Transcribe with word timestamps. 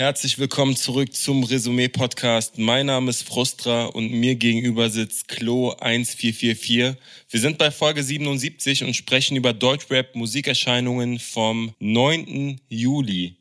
Herzlich 0.00 0.38
willkommen 0.38 0.76
zurück 0.76 1.14
zum 1.14 1.44
Resümee-Podcast. 1.44 2.56
Mein 2.56 2.86
Name 2.86 3.10
ist 3.10 3.22
Frustra 3.22 3.84
und 3.84 4.10
mir 4.10 4.34
gegenüber 4.34 4.88
sitzt 4.88 5.28
Klo 5.28 5.72
1444. 5.72 6.94
Wir 7.28 7.40
sind 7.40 7.58
bei 7.58 7.70
Folge 7.70 8.02
77 8.02 8.82
und 8.84 8.96
sprechen 8.96 9.36
über 9.36 9.52
Deutschrap-Musikerscheinungen 9.52 11.18
vom 11.18 11.74
9. 11.80 12.62
Juli. 12.70 13.36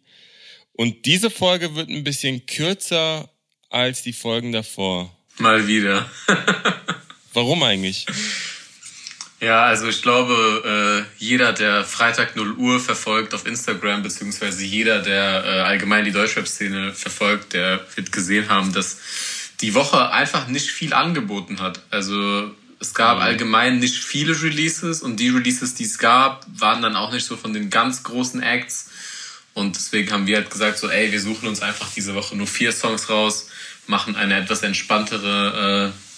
Und 0.74 1.06
diese 1.06 1.30
Folge 1.30 1.76
wird 1.76 1.88
ein 1.88 2.04
bisschen 2.04 2.46
kürzer 2.46 3.30
als 3.70 4.04
die 4.04 4.12
Folgen 4.12 4.52
davor. 4.52 5.18
Mal 5.38 5.66
wieder. 5.66 6.12
Warum 7.34 7.64
eigentlich? 7.64 8.06
Ja, 9.42 9.64
also 9.64 9.88
ich 9.88 10.02
glaube, 10.02 11.06
äh, 11.08 11.24
jeder, 11.24 11.54
der 11.54 11.86
Freitag 11.86 12.36
0 12.36 12.54
Uhr 12.58 12.80
verfolgt 12.80 13.34
auf 13.34 13.46
Instagram, 13.46 14.04
beziehungsweise 14.04 14.66
jeder, 14.66 15.00
der 15.00 15.46
äh, 15.46 15.60
allgemein 15.62 16.04
die 16.04 16.12
Deutschrap-Szene 16.12 16.94
verfolgt, 16.94 17.54
der 17.54 17.80
wird 17.96 18.12
gesehen 18.12 18.50
haben, 18.50 18.74
dass 18.74 18.98
die 19.62 19.76
Woche 19.76 20.12
einfach 20.12 20.48
nicht 20.48 20.72
viel 20.72 20.94
angeboten 20.94 21.62
hat. 21.62 21.82
Also 21.90 22.54
es 22.82 22.94
gab 22.94 23.18
mhm. 23.18 23.24
allgemein 23.24 23.80
nicht 23.80 24.04
viele 24.04 24.42
Releases 24.42 25.02
und 25.02 25.18
die 25.18 25.30
Releases, 25.30 25.74
die 25.74 25.86
es 25.86 25.98
gab, 25.98 26.46
waren 26.58 26.82
dann 26.82 26.98
auch 26.98 27.14
nicht 27.14 27.26
so 27.26 27.38
von 27.38 27.54
den 27.54 27.70
ganz 27.70 28.04
großen 28.04 28.42
Acts. 28.44 28.90
Und 29.54 29.78
deswegen 29.78 30.12
haben 30.12 30.28
wir 30.28 30.38
halt 30.38 30.52
gesagt, 30.52 30.78
so, 30.78 30.90
ey, 30.90 31.12
wir 31.12 31.20
suchen 31.20 31.48
uns 31.48 31.62
einfach 31.62 31.90
diese 31.94 32.14
Woche 32.14 32.36
nur 32.36 32.48
vier 32.48 32.74
Songs 32.74 33.10
raus, 33.10 33.50
machen 33.88 34.16
eine 34.16 34.38
etwas 34.38 34.64
entspanntere 34.64 35.92
äh, 35.94 36.09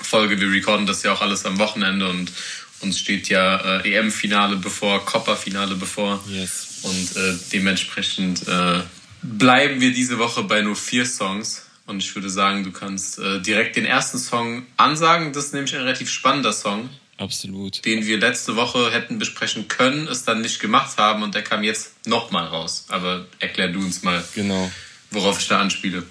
Folge. 0.00 0.40
Wir 0.40 0.50
recorden 0.50 0.86
das 0.86 1.02
ja 1.02 1.12
auch 1.12 1.20
alles 1.20 1.44
am 1.44 1.58
Wochenende 1.58 2.08
und 2.08 2.32
uns 2.80 2.98
steht 2.98 3.28
ja 3.28 3.80
äh, 3.80 3.94
EM-Finale 3.94 4.56
bevor, 4.56 5.04
Copper-Finale 5.04 5.74
bevor. 5.74 6.22
Yes. 6.28 6.80
Und 6.82 7.16
äh, 7.16 7.34
dementsprechend 7.52 8.46
äh, 8.46 8.80
bleiben 9.22 9.80
wir 9.80 9.92
diese 9.92 10.18
Woche 10.18 10.44
bei 10.44 10.62
nur 10.62 10.76
vier 10.76 11.04
Songs. 11.04 11.66
Und 11.86 12.02
ich 12.02 12.14
würde 12.14 12.30
sagen, 12.30 12.64
du 12.64 12.70
kannst 12.70 13.18
äh, 13.18 13.40
direkt 13.40 13.76
den 13.76 13.84
ersten 13.84 14.18
Song 14.18 14.66
ansagen. 14.76 15.32
Das 15.32 15.46
ist 15.46 15.54
nämlich 15.54 15.74
ein 15.74 15.80
relativ 15.80 16.10
spannender 16.10 16.52
Song. 16.52 16.90
Absolut. 17.16 17.84
Den 17.84 18.06
wir 18.06 18.18
letzte 18.18 18.54
Woche 18.54 18.92
hätten 18.92 19.18
besprechen 19.18 19.66
können, 19.66 20.06
es 20.06 20.24
dann 20.24 20.40
nicht 20.40 20.60
gemacht 20.60 20.98
haben 20.98 21.24
und 21.24 21.34
der 21.34 21.42
kam 21.42 21.64
jetzt 21.64 22.06
nochmal 22.06 22.46
raus. 22.46 22.84
Aber 22.88 23.26
erklär 23.40 23.68
du 23.68 23.80
uns 23.80 24.02
mal, 24.02 24.22
genau. 24.34 24.70
worauf 25.10 25.40
ich 25.40 25.48
da 25.48 25.60
anspiele. 25.60 26.04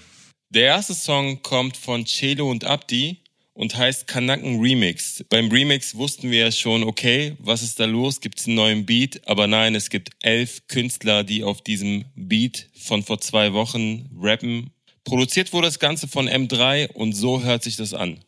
Der 0.49 0.63
erste 0.63 0.93
Song 0.93 1.41
kommt 1.43 1.77
von 1.77 2.05
Celo 2.05 2.49
und 2.49 2.65
Abdi 2.65 3.21
und 3.57 3.75
heißt 3.75 4.07
Kanaken 4.07 4.59
Remix. 4.61 5.23
Beim 5.29 5.49
Remix 5.49 5.95
wussten 5.95 6.29
wir 6.29 6.39
ja 6.39 6.51
schon, 6.51 6.83
okay, 6.83 7.35
was 7.39 7.63
ist 7.63 7.79
da 7.79 7.85
los? 7.85 8.21
Gibt 8.21 8.39
es 8.39 8.45
einen 8.45 8.55
neuen 8.55 8.85
Beat? 8.85 9.27
Aber 9.27 9.47
nein, 9.47 9.73
es 9.75 9.89
gibt 9.89 10.11
elf 10.21 10.67
Künstler, 10.67 11.23
die 11.23 11.43
auf 11.43 11.61
diesem 11.61 12.05
Beat 12.15 12.69
von 12.79 13.03
vor 13.03 13.19
zwei 13.19 13.53
Wochen 13.53 14.09
rappen. 14.21 14.69
Produziert 15.03 15.53
wurde 15.53 15.67
das 15.67 15.79
Ganze 15.79 16.07
von 16.07 16.29
M3 16.29 16.91
und 16.93 17.13
so 17.13 17.41
hört 17.41 17.63
sich 17.63 17.75
das 17.77 17.93
an. 17.93 18.19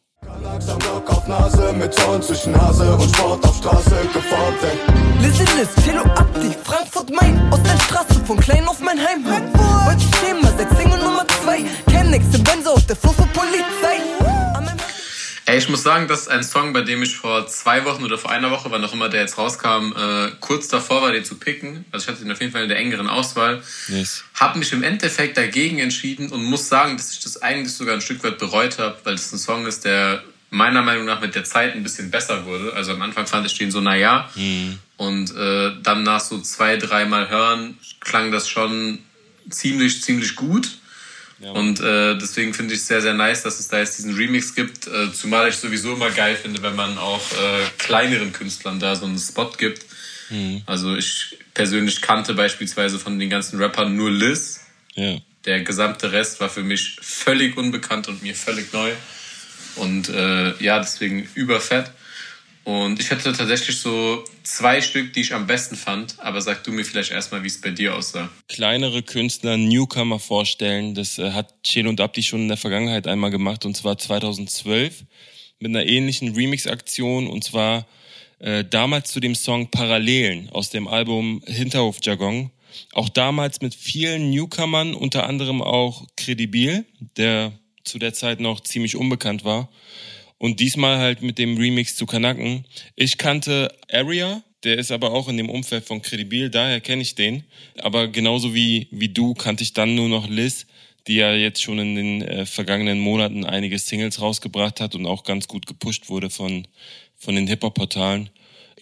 Langsam 0.41 0.80
Block 0.80 1.09
auf 1.09 1.27
Nase, 1.27 1.73
mit 1.73 1.93
Zorn 1.93 2.21
zwischen 2.21 2.59
Hase 2.59 2.95
und 2.95 3.09
Sport 3.16 3.45
auf 3.45 3.58
Straße 3.58 4.08
geformt, 4.14 4.58
ey. 4.64 5.21
Listen, 5.21 5.58
list, 5.58 5.71
Cello 5.86 6.02
Abdi, 6.02 6.55
Frankfurt, 6.64 7.09
Main, 7.11 7.38
aus 7.52 7.61
der 7.64 7.80
Straße, 7.80 8.25
von 8.25 8.39
klein 8.39 8.67
auf 8.67 8.80
mein 8.80 8.97
Heim. 8.97 9.23
Heute 9.25 10.02
Schema, 10.17 10.52
seit 10.58 10.69
Single 10.77 10.99
Nummer 10.99 11.25
zwei, 11.43 11.64
kenn 11.89 12.09
nächste 12.09 12.39
Benzo 12.39 12.71
auf 12.71 12.86
der 12.86 12.95
für 12.95 13.09
Polizei. 13.09 14.19
Ey, 15.50 15.58
ich 15.58 15.67
muss 15.67 15.81
sagen, 15.81 16.08
das 16.08 16.22
ist 16.22 16.28
ein 16.28 16.44
Song, 16.44 16.73
bei 16.73 16.81
dem 16.81 17.02
ich 17.02 17.17
vor 17.17 17.47
zwei 17.47 17.83
Wochen 17.83 18.03
oder 18.03 18.19
vor 18.19 18.30
einer 18.30 18.52
Woche, 18.52 18.69
wann 18.69 18.86
auch 18.86 18.94
immer 18.94 19.09
der 19.09 19.22
jetzt 19.22 19.39
rauskam, 19.39 19.94
äh, 19.97 20.30
kurz 20.39 20.67
davor 20.67 21.02
war, 21.02 21.11
den 21.11 21.25
zu 21.25 21.39
picken. 21.39 21.86
Also 21.92 22.03
ich 22.03 22.08
hatte 22.08 22.23
den 22.23 22.31
auf 22.31 22.39
jeden 22.39 22.52
Fall 22.52 22.61
in 22.61 22.69
der 22.69 22.78
engeren 22.78 23.08
Auswahl. 23.08 23.64
Yes. 23.88 24.23
Hab 24.36 24.55
mich 24.58 24.72
im 24.73 24.83
Endeffekt 24.83 25.38
dagegen 25.38 25.80
entschieden 25.80 26.30
und 26.30 26.44
muss 26.44 26.70
sagen, 26.70 26.97
dass 26.97 27.14
ich 27.14 27.22
das 27.22 27.42
eigentlich 27.42 27.73
sogar 27.73 27.95
ein 27.95 28.02
Stück 28.02 28.23
weit 28.23 28.38
bereut 28.38 28.77
habe, 28.77 29.00
weil 29.03 29.16
das 29.16 29.31
ein 29.31 29.39
Song 29.39 29.66
ist, 29.66 29.86
der 29.86 30.23
meiner 30.52 30.83
Meinung 30.83 31.05
nach 31.05 31.20
mit 31.20 31.33
der 31.33 31.45
Zeit 31.45 31.73
ein 31.73 31.81
bisschen 31.81 32.11
besser 32.11 32.45
wurde. 32.45 32.73
Also 32.73 32.92
am 32.92 33.02
Anfang 33.02 33.26
fand 33.26 33.48
ich 33.48 33.58
den 33.58 33.71
so, 33.71 33.81
naja. 33.81 34.30
Mhm. 34.36 34.77
Und 34.98 35.36
äh, 35.36 35.71
dann 35.81 36.04
nach 36.04 36.20
so 36.20 36.39
zwei, 36.42 36.77
dreimal 36.77 37.27
hören, 37.27 37.76
klang 38.02 38.31
das 38.31 38.48
schon 38.48 38.99
ziemlich, 39.49 40.04
ziemlich 40.04 40.36
gut. 40.36 40.79
Ja. 41.42 41.52
Und 41.52 41.80
äh, 41.80 42.17
deswegen 42.17 42.54
finde 42.54 42.73
ich 42.73 42.82
es 42.82 42.88
sehr, 42.88 43.02
sehr 43.02 43.14
nice, 43.14 43.44
dass 43.44 43.60
es 43.60 43.67
da 43.70 43.80
jetzt 43.80 43.98
diesen 43.98 44.16
Remix 44.16 44.55
gibt. 44.55 44.88
Äh, 44.88 45.14
zumal 45.14 45.48
ich 45.48 45.55
sowieso 45.55 45.94
immer 45.94 46.11
geil 46.11 46.36
finde, 46.36 46.61
wenn 46.61 46.76
man 46.76 46.98
auch 46.98 47.32
äh, 47.32 47.66
kleineren 47.77 48.33
Künstlern 48.33 48.80
da 48.80 48.95
so 48.95 49.05
einen 49.05 49.17
Spot 49.17 49.52
gibt. 49.58 49.86
Mhm. 50.30 50.61
Also 50.66 50.95
ich 50.95 51.38
persönlich 51.54 52.02
kannte 52.02 52.33
beispielsweise 52.33 52.99
von 52.99 53.20
den 53.20 53.30
ganzen 53.30 53.61
Rappern 53.61 53.95
nur 53.95 54.11
Liz. 54.11 54.61
Ja. 54.95 55.17
Der 55.45 55.61
gesamte 55.61 56.11
Rest 56.11 56.42
war 56.42 56.49
für 56.49 56.64
mich 56.64 56.98
völlig 57.02 57.55
unbekannt 57.55 58.10
und 58.10 58.22
mir 58.22 58.36
völlig 58.36 58.73
neu. 58.73 58.92
Und 59.76 60.10
äh, 60.10 60.61
ja, 60.61 60.80
deswegen 60.80 61.28
überfett. 61.36 61.92
Und 62.69 62.99
ich 62.99 63.09
hätte 63.09 63.33
tatsächlich 63.33 63.77
so 63.77 64.23
zwei 64.43 64.80
Stück, 64.80 65.11
die 65.13 65.21
ich 65.21 65.33
am 65.33 65.47
besten 65.47 65.75
fand, 65.75 66.19
aber 66.19 66.39
sag 66.39 66.63
du 66.63 66.71
mir 66.71 66.85
vielleicht 66.85 67.09
erstmal, 67.09 67.41
wie 67.41 67.47
es 67.47 67.59
bei 67.59 67.71
dir 67.71 67.95
aussah. 67.95 68.30
Kleinere 68.47 69.02
Künstler, 69.02 69.57
Newcomer 69.57 70.19
vorstellen, 70.19 70.93
das 70.93 71.17
äh, 71.17 71.31
hat 71.31 71.63
Chel 71.63 71.87
und 71.87 71.99
Abdi 71.99 72.21
schon 72.21 72.41
in 72.41 72.47
der 72.47 72.57
Vergangenheit 72.57 73.07
einmal 73.07 73.31
gemacht 73.31 73.65
und 73.65 73.75
zwar 73.75 73.97
2012 73.97 75.03
mit 75.57 75.69
einer 75.69 75.83
ähnlichen 75.83 76.35
Remix-Aktion 76.35 77.25
und 77.25 77.43
zwar 77.43 77.87
äh, 78.37 78.63
damals 78.63 79.09
zu 79.13 79.19
dem 79.19 79.33
Song 79.33 79.71
Parallelen 79.71 80.49
aus 80.49 80.69
dem 80.69 80.87
Album 80.87 81.41
Hinterhof-Jargon. 81.47 82.51
Auch 82.93 83.09
damals 83.09 83.61
mit 83.61 83.73
vielen 83.73 84.30
Newcomern, 84.30 84.93
unter 84.93 85.25
anderem 85.25 85.63
auch 85.63 86.05
Credibil, 86.17 86.86
der 87.17 87.51
zu 87.83 87.97
der 87.97 88.13
Zeit 88.13 88.39
noch 88.39 88.59
ziemlich 88.59 88.95
unbekannt 88.95 89.43
war. 89.43 89.69
Und 90.39 90.60
diesmal 90.61 90.98
halt 90.98 91.22
mit 91.22 91.38
dem 91.38 91.58
Remix 91.58 91.95
zu 91.95 92.05
Kanaken. 92.05 92.66
Ich 92.95 93.17
kannte 93.17 93.72
Area, 93.92 94.42
der 94.64 94.77
ist 94.77 94.92
aber 94.92 95.11
auch 95.11 95.27
in 95.27 95.38
dem 95.38 95.50
Umfeld 95.50 95.86
von 95.86 96.02
Credibil, 96.02 96.50
daher 96.50 96.82
kenne 96.82 97.02
ich 97.02 97.14
den. 97.14 97.44
Aber 97.77 98.08
genauso 98.08 98.55
wie, 98.55 98.88
wie 98.89 99.10
du 99.10 99.33
kannte 99.33 99.64
ich 99.64 99.73
dann 99.73 99.95
nur 99.95 100.10
noch 100.10 100.28
Liz, 100.28 100.66
die 101.08 101.16
ja 101.16 101.33
jetzt 101.33 101.61
schon 101.61 101.80
in 101.80 101.95
den 101.95 102.22
äh, 102.22 102.45
vergangenen 102.45 102.99
Monaten 102.99 103.45
einige 103.45 103.78
Singles 103.78 104.22
rausgebracht 104.22 104.80
hat 104.80 104.95
und 104.95 105.05
auch 105.05 105.23
ganz 105.23 105.48
gut 105.48 105.66
gepusht 105.67 106.10
wurde 106.10 106.30
von, 106.30 106.67
von 107.17 107.36
den 107.36 107.48
Hip-Hop-Portalen. 107.48 108.30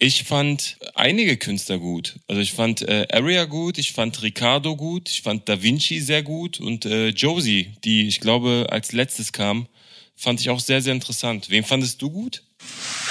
Ich 0.00 0.22
fand 0.24 0.76
einige 0.94 1.36
Künstler 1.36 1.78
gut. 1.78 2.20
Also 2.28 2.40
ich 2.40 2.52
fand 2.52 2.82
äh, 2.82 3.08
Area 3.10 3.46
gut, 3.46 3.78
ich 3.78 3.90
fand 3.90 4.22
Ricardo 4.22 4.76
gut, 4.76 5.08
ich 5.08 5.22
fand 5.22 5.48
Da 5.48 5.60
Vinci 5.60 6.00
sehr 6.00 6.22
gut 6.22 6.60
und 6.60 6.86
äh, 6.86 7.08
Josie, 7.08 7.72
die 7.82 8.06
ich 8.06 8.20
glaube 8.20 8.68
als 8.70 8.92
letztes 8.92 9.32
kam, 9.32 9.66
fand 10.18 10.40
ich 10.40 10.50
auch 10.50 10.60
sehr, 10.60 10.82
sehr 10.82 10.92
interessant. 10.92 11.48
Wen 11.48 11.64
fandest 11.64 12.02
du 12.02 12.10
gut? 12.10 12.42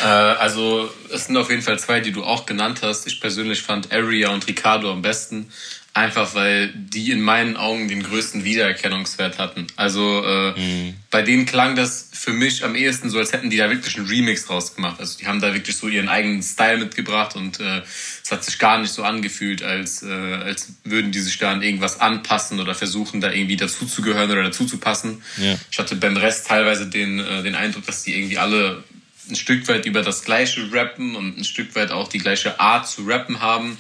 Äh, 0.03 0.07
also 0.07 0.91
es 1.12 1.25
sind 1.25 1.38
auf 1.38 1.50
jeden 1.50 1.62
Fall 1.62 1.79
zwei, 1.79 2.01
die 2.01 2.12
du 2.12 2.23
auch 2.23 2.45
genannt 2.45 2.81
hast. 2.84 3.07
Ich 3.07 3.22
persönlich 3.22 3.62
fand 3.62 3.91
Area 3.91 4.29
und 4.29 4.45
Ricardo 4.47 4.91
am 4.91 5.01
besten. 5.01 5.51
Einfach 5.97 6.35
weil 6.35 6.72
die 6.75 7.09
in 7.09 7.22
meinen 7.22 7.58
Augen 7.58 7.88
den 7.88 8.03
größten 8.03 8.44
Wiedererkennungswert 8.44 9.40
hatten. 9.40 9.66
Also 9.78 10.24
äh, 10.24 10.52
mhm. 10.52 10.94
bei 11.09 11.24
denen 11.24 11.47
klang 11.47 11.75
das 11.75 12.12
für 12.13 12.34
mich 12.34 12.63
am 12.63 12.75
ehesten 12.75 13.09
so, 13.09 13.18
als 13.18 13.34
hätten 13.34 13.50
die 13.50 13.58
da 13.58 13.68
wirklich 13.72 13.97
einen 13.97 14.06
Remix 14.06 14.46
draus 14.46 14.75
gemacht. 14.75 15.00
Also 15.00 15.18
die 15.18 15.25
haben 15.25 15.41
da 15.41 15.56
wirklich 15.56 15.75
so 15.75 15.88
ihren 15.88 16.07
eigenen 16.07 16.44
Style 16.44 16.78
mitgebracht 16.78 17.36
und 17.36 17.59
äh, 17.59 17.81
es 18.24 18.31
hat 18.31 18.44
sich 18.44 18.59
gar 18.59 18.78
nicht 18.78 18.94
so 18.94 19.02
angefühlt, 19.02 19.63
als, 19.63 20.03
äh, 20.03 20.12
als 20.12 20.74
würden 20.84 21.12
die 21.12 21.19
sich 21.19 21.40
da 21.40 21.52
an 21.52 21.63
irgendwas 21.63 22.00
anpassen 22.00 22.59
oder 22.59 22.75
versuchen, 22.75 23.19
da 23.19 23.31
irgendwie 23.31 23.57
dazuzugehören 23.57 24.30
oder 24.30 24.44
dazuzupassen. 24.44 25.24
Ja. 25.38 25.57
Ich 25.72 25.80
hatte 25.80 25.96
beim 25.96 26.16
Rest 26.16 26.46
teilweise 26.46 26.86
den, 26.86 27.18
äh, 27.18 27.41
den 27.41 27.56
Eindruck, 27.56 27.88
dass 27.88 28.03
die 28.03 28.16
irgendwie 28.16 28.38
alle 28.38 28.84
ein 29.31 29.36
Stück 29.36 29.68
weit 29.68 29.88
über 29.88 30.03
das 30.03 30.24
gleiche 30.24 30.72
rappen 30.72 31.16
und 31.16 31.40
ein 31.40 31.44
Stück 31.44 31.74
weit 31.74 31.90
auch 31.90 32.07
die 32.07 32.19
gleiche 32.19 32.59
Art 32.59 32.88
zu 32.88 33.02
rappen 33.07 33.41
haben 33.41 33.80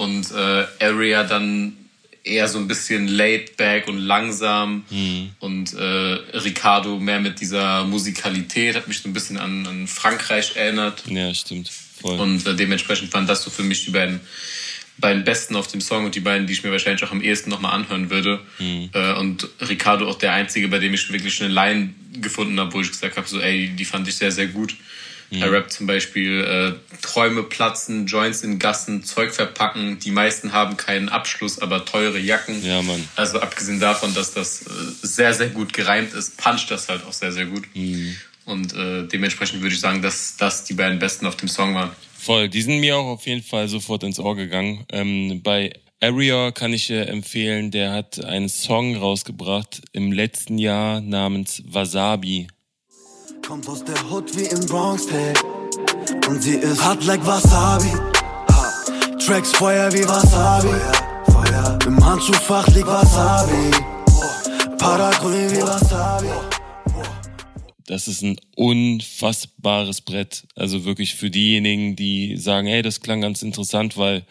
und 0.00 0.30
äh, 0.30 0.64
Area 0.80 1.24
dann 1.24 1.76
eher 2.24 2.48
so 2.48 2.58
ein 2.58 2.66
bisschen 2.68 3.06
laid 3.06 3.58
back 3.58 3.86
und 3.86 3.98
langsam 3.98 4.84
mhm. 4.88 5.30
und 5.40 5.74
äh, 5.74 6.38
Ricardo 6.38 6.98
mehr 6.98 7.20
mit 7.20 7.40
dieser 7.40 7.84
Musikalität 7.84 8.76
hat 8.76 8.88
mich 8.88 9.00
so 9.00 9.08
ein 9.08 9.12
bisschen 9.12 9.36
an, 9.36 9.66
an 9.66 9.86
Frankreich 9.86 10.56
erinnert. 10.56 11.04
Ja, 11.06 11.32
stimmt. 11.34 11.70
Voll. 12.00 12.18
Und 12.18 12.46
äh, 12.46 12.54
dementsprechend 12.54 13.12
waren 13.12 13.26
das 13.26 13.42
so 13.42 13.50
für 13.50 13.62
mich 13.62 13.84
die 13.84 13.90
beiden 13.90 14.20
beiden 14.96 15.24
besten 15.24 15.56
auf 15.56 15.66
dem 15.66 15.80
Song 15.80 16.04
und 16.04 16.14
die 16.14 16.20
beiden, 16.20 16.46
die 16.46 16.52
ich 16.52 16.62
mir 16.62 16.70
wahrscheinlich 16.70 17.02
auch 17.04 17.12
am 17.12 17.22
ehesten 17.22 17.48
nochmal 17.48 17.72
anhören 17.72 18.10
würde. 18.10 18.40
Mhm. 18.58 18.90
Äh, 18.92 19.14
und 19.14 19.48
Ricardo 19.66 20.08
auch 20.08 20.18
der 20.18 20.32
einzige, 20.32 20.68
bei 20.68 20.78
dem 20.78 20.92
ich 20.94 21.10
wirklich 21.10 21.40
eine 21.42 21.52
Line 21.52 21.94
gefunden 22.20 22.58
habe, 22.60 22.72
wo 22.72 22.80
ich 22.80 22.90
gesagt 22.90 23.16
habe, 23.16 23.26
so 23.26 23.40
ey, 23.40 23.68
die 23.68 23.84
fand 23.86 24.08
ich 24.08 24.16
sehr, 24.16 24.32
sehr 24.32 24.46
gut. 24.46 24.76
Mhm. 25.30 25.42
Er 25.42 25.52
rappt 25.52 25.72
zum 25.72 25.86
Beispiel 25.86 26.44
äh, 26.44 26.96
Träume 27.02 27.44
platzen, 27.44 28.06
Joints 28.06 28.42
in 28.42 28.58
Gassen, 28.58 29.04
Zeug 29.04 29.32
verpacken. 29.32 29.98
Die 30.00 30.10
meisten 30.10 30.52
haben 30.52 30.76
keinen 30.76 31.08
Abschluss, 31.08 31.60
aber 31.60 31.84
teure 31.84 32.18
Jacken. 32.18 32.64
Ja, 32.64 32.82
Mann. 32.82 33.08
Also 33.16 33.40
abgesehen 33.40 33.80
davon, 33.80 34.12
dass 34.14 34.34
das 34.34 34.62
äh, 34.62 34.70
sehr, 35.02 35.32
sehr 35.32 35.48
gut 35.48 35.72
gereimt 35.72 36.12
ist, 36.14 36.36
puncht 36.36 36.70
das 36.70 36.88
halt 36.88 37.04
auch 37.04 37.12
sehr, 37.12 37.32
sehr 37.32 37.46
gut. 37.46 37.64
Mhm. 37.74 38.16
Und 38.44 38.74
äh, 38.74 39.06
dementsprechend 39.06 39.62
würde 39.62 39.74
ich 39.74 39.80
sagen, 39.80 40.02
dass 40.02 40.36
das 40.36 40.64
die 40.64 40.74
beiden 40.74 40.98
besten 40.98 41.26
auf 41.26 41.36
dem 41.36 41.48
Song 41.48 41.74
waren. 41.74 41.90
Voll, 42.18 42.48
die 42.48 42.62
sind 42.62 42.80
mir 42.80 42.96
auch 42.96 43.06
auf 43.06 43.26
jeden 43.26 43.42
Fall 43.42 43.68
sofort 43.68 44.02
ins 44.02 44.18
Ohr 44.18 44.34
gegangen. 44.34 44.84
Ähm, 44.92 45.40
bei 45.42 45.72
Area 46.00 46.50
kann 46.50 46.72
ich 46.72 46.90
äh, 46.90 47.02
empfehlen, 47.02 47.70
der 47.70 47.92
hat 47.92 48.24
einen 48.24 48.48
Song 48.48 48.96
rausgebracht 48.96 49.82
im 49.92 50.12
letzten 50.12 50.58
Jahr 50.58 51.00
namens 51.00 51.62
Wasabi. 51.66 52.48
Kommt 53.46 53.68
aus 53.68 53.82
der 53.84 53.96
Hood 54.10 54.36
wie 54.36 54.44
im 54.44 54.66
Bronx, 54.66 55.06
hey. 55.10 55.32
Und 56.28 56.42
sie 56.42 56.56
ist 56.56 56.84
hart 56.84 57.04
like 57.04 57.24
Wasabi. 57.26 57.92
Ha. 58.52 58.72
Tracks 59.24 59.52
Feuer 59.52 59.92
wie 59.92 60.06
Wasabi. 60.06 60.68
Feuer, 60.68 61.44
Feuer. 61.44 61.78
Im 61.86 62.04
Handschuhfach 62.04 62.66
liegt 62.68 62.86
Wasabi. 62.86 63.70
Paragrün 64.78 65.50
wie 65.50 65.62
Wasabi. 65.62 66.28
Das 67.90 68.06
ist 68.06 68.22
ein 68.22 68.36
unfassbares 68.54 70.02
Brett. 70.02 70.44
Also 70.54 70.84
wirklich 70.84 71.16
für 71.16 71.28
diejenigen, 71.28 71.96
die 71.96 72.36
sagen, 72.36 72.68
hey, 72.68 72.82
das 72.82 73.00
klang 73.00 73.20
ganz 73.20 73.42
interessant, 73.42 73.96
weil 73.96 74.22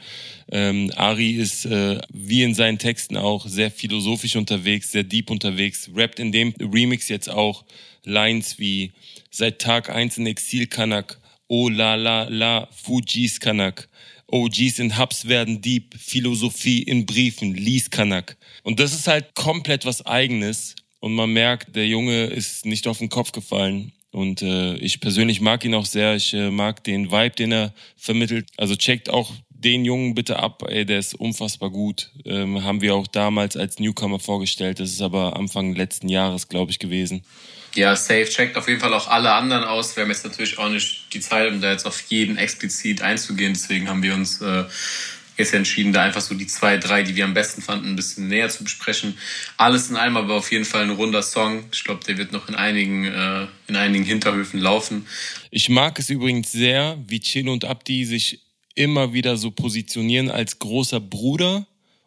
ähm, 0.50 0.94
Ari 0.96 1.32
ist 1.32 1.66
äh, 1.66 2.00
wie 2.10 2.44
in 2.44 2.56
seinen 2.56 2.78
Texten 2.78 3.18
auch 3.18 3.46
sehr 3.46 3.70
philosophisch 3.70 4.38
unterwegs, 4.38 4.94
sehr 4.94 5.04
deep 5.04 5.30
unterwegs, 5.30 5.90
rappt 5.94 6.22
in 6.22 6.32
dem 6.32 6.54
Remix 6.58 7.10
jetzt 7.10 7.30
auch 7.30 7.66
Lines 8.06 8.60
wie 8.60 8.94
seit 9.30 9.60
Tag 9.60 9.90
eins 9.90 10.18
in 10.18 10.26
Exil 10.26 10.68
Kanak, 10.68 11.20
oh 11.50 11.68
la 11.68 11.96
la 11.96 12.30
la, 12.30 12.70
Fujis 12.72 13.42
Kanak. 13.42 13.90
OGs 14.28 14.80
in 14.80 14.98
Hubs 14.98 15.28
werden 15.28 15.60
Deep, 15.60 15.96
Philosophie 16.00 16.82
in 16.84 17.06
Briefen, 17.06 17.56
lies 17.56 17.90
Kanak. 17.90 18.38
Und 18.64 18.80
das 18.80 18.94
ist 18.94 19.10
halt 19.10 19.36
komplett 19.36 19.84
was 19.84 20.06
Eigenes 20.06 20.76
und 21.00 21.14
man 21.14 21.32
merkt, 21.32 21.76
der 21.76 21.88
Junge 21.88 22.26
ist 22.26 22.66
nicht 22.66 22.88
auf 22.88 23.00
den 23.00 23.10
Kopf 23.10 23.32
gefallen. 23.32 23.94
Und 24.12 24.42
äh, 24.42 24.76
ich 24.76 25.02
persönlich 25.02 25.40
mag 25.40 25.64
ihn 25.66 25.76
auch 25.76 25.86
sehr. 25.86 26.16
Ich 26.16 26.34
äh, 26.34 26.50
mag 26.50 26.84
den 26.84 27.12
Vibe, 27.12 27.36
den 27.36 27.52
er 27.52 27.74
vermittelt. 27.96 28.48
Also 28.58 28.76
checkt 28.76 29.10
auch 29.10 29.32
den 29.50 29.86
Jungen 29.86 30.16
bitte 30.16 30.40
ab. 30.40 30.64
Ey, 30.68 30.86
der 30.86 31.00
ist 31.00 31.14
unfassbar 31.14 31.70
gut. 31.70 32.10
Ähm, 32.26 32.64
haben 32.64 32.82
wir 32.82 32.96
auch 32.96 33.08
damals 33.08 33.56
als 33.56 33.80
Newcomer 33.80 34.20
vorgestellt. 34.20 34.80
Das 34.80 34.90
ist 34.90 35.02
aber 35.02 35.36
Anfang 35.36 35.76
letzten 35.76 36.10
Jahres, 36.10 36.48
glaube 36.48 36.72
ich, 36.72 36.80
gewesen. 36.80 37.24
Ja, 37.76 37.96
safe. 37.96 38.26
Checkt 38.26 38.58
auf 38.58 38.68
jeden 38.68 38.80
Fall 38.80 38.94
auch 38.94 39.08
alle 39.08 39.32
anderen 39.34 39.64
aus. 39.64 39.96
Wir 39.96 40.04
haben 40.04 40.10
jetzt 40.10 40.26
natürlich 40.26 40.58
auch 40.58 40.70
nicht 40.70 41.14
die 41.14 41.20
Zeit, 41.20 41.52
um 41.52 41.62
da 41.62 41.72
jetzt 41.72 41.86
auf 41.86 42.02
jeden 42.10 42.38
explizit 42.38 43.02
einzugehen. 43.02 43.54
Deswegen 43.54 43.88
haben 43.90 44.02
wir 44.02 44.16
uns 44.16 44.42
äh, 44.42 44.64
jetzt 45.40 45.54
entschieden, 45.54 45.94
da 45.94 46.04
einfach 46.04 46.22
so 46.22 46.36
die 46.36 46.48
zwei, 46.48 46.78
drei, 46.78 47.04
die 47.04 47.16
wir 47.16 47.24
am 47.24 47.34
besten 47.34 47.62
fanden, 47.62 47.88
ein 47.88 47.96
bisschen 47.96 48.28
näher 48.28 48.50
zu 48.50 48.64
besprechen. 48.64 49.18
Alles 49.58 49.90
in 49.90 49.96
allem 49.96 50.18
aber 50.18 50.36
auf 50.36 50.52
jeden 50.52 50.66
Fall 50.66 50.84
ein 50.84 50.92
runder 50.92 51.24
Song. 51.24 51.64
Ich 51.72 51.84
glaube, 51.84 52.04
der 52.06 52.18
wird 52.18 52.32
noch 52.32 52.48
in 52.50 52.56
einigen, 52.56 53.06
äh, 53.06 53.48
in 53.68 53.76
einigen 53.76 54.04
Hinterhöfen 54.04 54.60
laufen. 54.60 55.08
Ich 55.52 55.70
mag 55.70 55.98
es 55.98 56.10
übrigens 56.10 56.52
sehr, 56.52 56.98
wie 57.08 57.20
Chino 57.20 57.52
und 57.52 57.66
Abdi 57.66 58.06
sich 58.06 58.42
immer 58.76 59.14
wieder 59.14 59.38
so 59.38 59.52
positionieren 59.52 60.30
als 60.30 60.60
großer 60.60 61.00
Bruder 61.00 61.66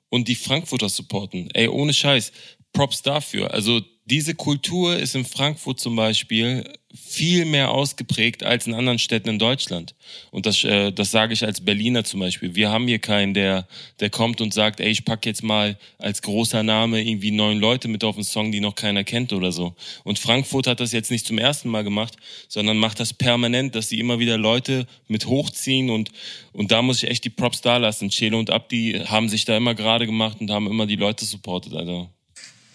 und 0.09 0.29
die 0.29 0.35
Frankfurter 0.35 0.89
supporten. 0.89 1.51
Ey, 1.53 1.69
ohne 1.69 1.93
Scheiß. 1.93 2.33
Props 2.73 3.03
dafür. 3.03 3.53
Also 3.53 3.83
diese 4.05 4.35
Kultur 4.35 4.97
ist 4.97 5.15
in 5.15 5.25
Frankfurt 5.25 5.79
zum 5.79 5.95
Beispiel 5.95 6.65
viel 6.95 7.45
mehr 7.45 7.71
ausgeprägt 7.71 8.43
als 8.43 8.67
in 8.67 8.75
anderen 8.75 8.99
Städten 8.99 9.29
in 9.29 9.39
Deutschland. 9.39 9.95
Und 10.31 10.45
das, 10.45 10.63
äh, 10.65 10.93
das 10.93 11.11
sage 11.11 11.33
ich 11.33 11.45
als 11.45 11.65
Berliner 11.65 12.05
zum 12.05 12.21
Beispiel. 12.21 12.55
Wir 12.55 12.71
haben 12.71 12.87
hier 12.87 12.99
keinen, 12.99 13.33
der, 13.33 13.67
der 14.01 14.11
kommt 14.11 14.41
und 14.41 14.53
sagt, 14.53 14.81
ey, 14.81 14.91
ich 14.91 15.05
pack 15.05 15.25
jetzt 15.25 15.43
mal 15.43 15.79
als 15.99 16.21
großer 16.21 16.63
Name 16.63 17.01
irgendwie 17.01 17.31
neun 17.31 17.61
Leute 17.61 17.89
mit 17.89 18.05
auf 18.05 18.17
einen 18.17 18.25
Song, 18.25 18.53
die 18.53 18.61
noch 18.61 18.75
keiner 18.75 19.05
kennt 19.05 19.33
oder 19.33 19.53
so. 19.53 19.75
Und 20.05 20.19
Frankfurt 20.19 20.67
hat 20.67 20.81
das 20.81 20.93
jetzt 20.93 21.11
nicht 21.11 21.27
zum 21.27 21.39
ersten 21.39 21.69
Mal 21.69 21.85
gemacht, 21.85 22.17
sondern 22.49 22.77
macht 22.79 23.01
das 23.01 23.15
permanent, 23.15 23.75
dass 23.75 23.89
sie 23.89 24.01
immer 24.01 24.19
wieder 24.19 24.37
Leute 24.37 24.87
mit 25.09 25.27
hochziehen 25.27 25.91
und, 25.91 26.11
und 26.53 26.73
da 26.73 26.83
muss 26.83 27.03
ich 27.03 27.09
echt 27.09 27.25
die 27.25 27.31
Props 27.31 27.63
da 27.63 27.79
lassen. 27.79 28.11
Chelo 28.11 28.39
und 28.39 28.51
Abdi 28.51 29.03
haben 29.07 29.29
sich 29.29 29.45
da 29.45 29.57
immer 29.57 29.75
gerade 29.75 30.07
gemacht 30.07 30.41
und 30.41 30.51
haben 30.51 30.67
immer 30.67 30.87
die 30.87 30.97
Leute 30.97 31.25
supportet. 31.25 31.73
Also 31.75 32.11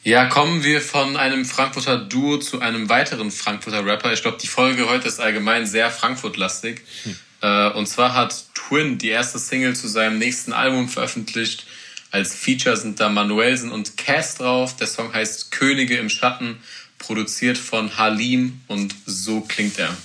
ja, 0.04 0.26
kommen 0.26 0.64
wir 0.64 0.82
von 0.82 1.18
einem 1.18 1.46
Frankfurter 1.46 1.98
Duo 1.98 2.38
zu 2.38 2.60
einem 2.62 2.90
weiteren 2.90 3.32
Frankfurter 3.32 3.86
Rapper. 3.86 4.14
Ich 4.14 4.22
glaube, 4.22 4.38
die 4.42 4.48
Folge 4.48 4.88
heute 4.88 5.08
ist 5.08 5.20
allgemein 5.20 5.66
sehr 5.66 5.92
Frankfurt-lastig. 5.92 6.82
Hm. 7.04 7.72
und 7.76 7.88
zwar 7.88 8.14
hat 8.14 8.46
Twin 8.54 8.98
die 8.98 9.10
erste 9.10 9.38
Single 9.38 9.76
zu 9.76 9.88
seinem 9.88 10.18
nächsten 10.18 10.54
Album 10.54 10.90
veröffentlicht. 10.90 11.66
Als 12.12 12.34
Feature 12.34 12.78
sind 12.78 13.00
da 13.00 13.10
Manuelsen 13.10 13.72
und 13.72 13.98
Cass 13.98 14.36
drauf. 14.36 14.76
Der 14.78 14.88
Song 14.88 15.14
heißt 15.14 15.52
Könige 15.52 15.98
im 15.98 16.10
Schatten, 16.10 16.58
produziert 16.98 17.58
von 17.58 17.98
Halim 17.98 18.62
und 18.68 18.96
so 19.06 19.42
klingt 19.42 19.78
er. 19.78 19.96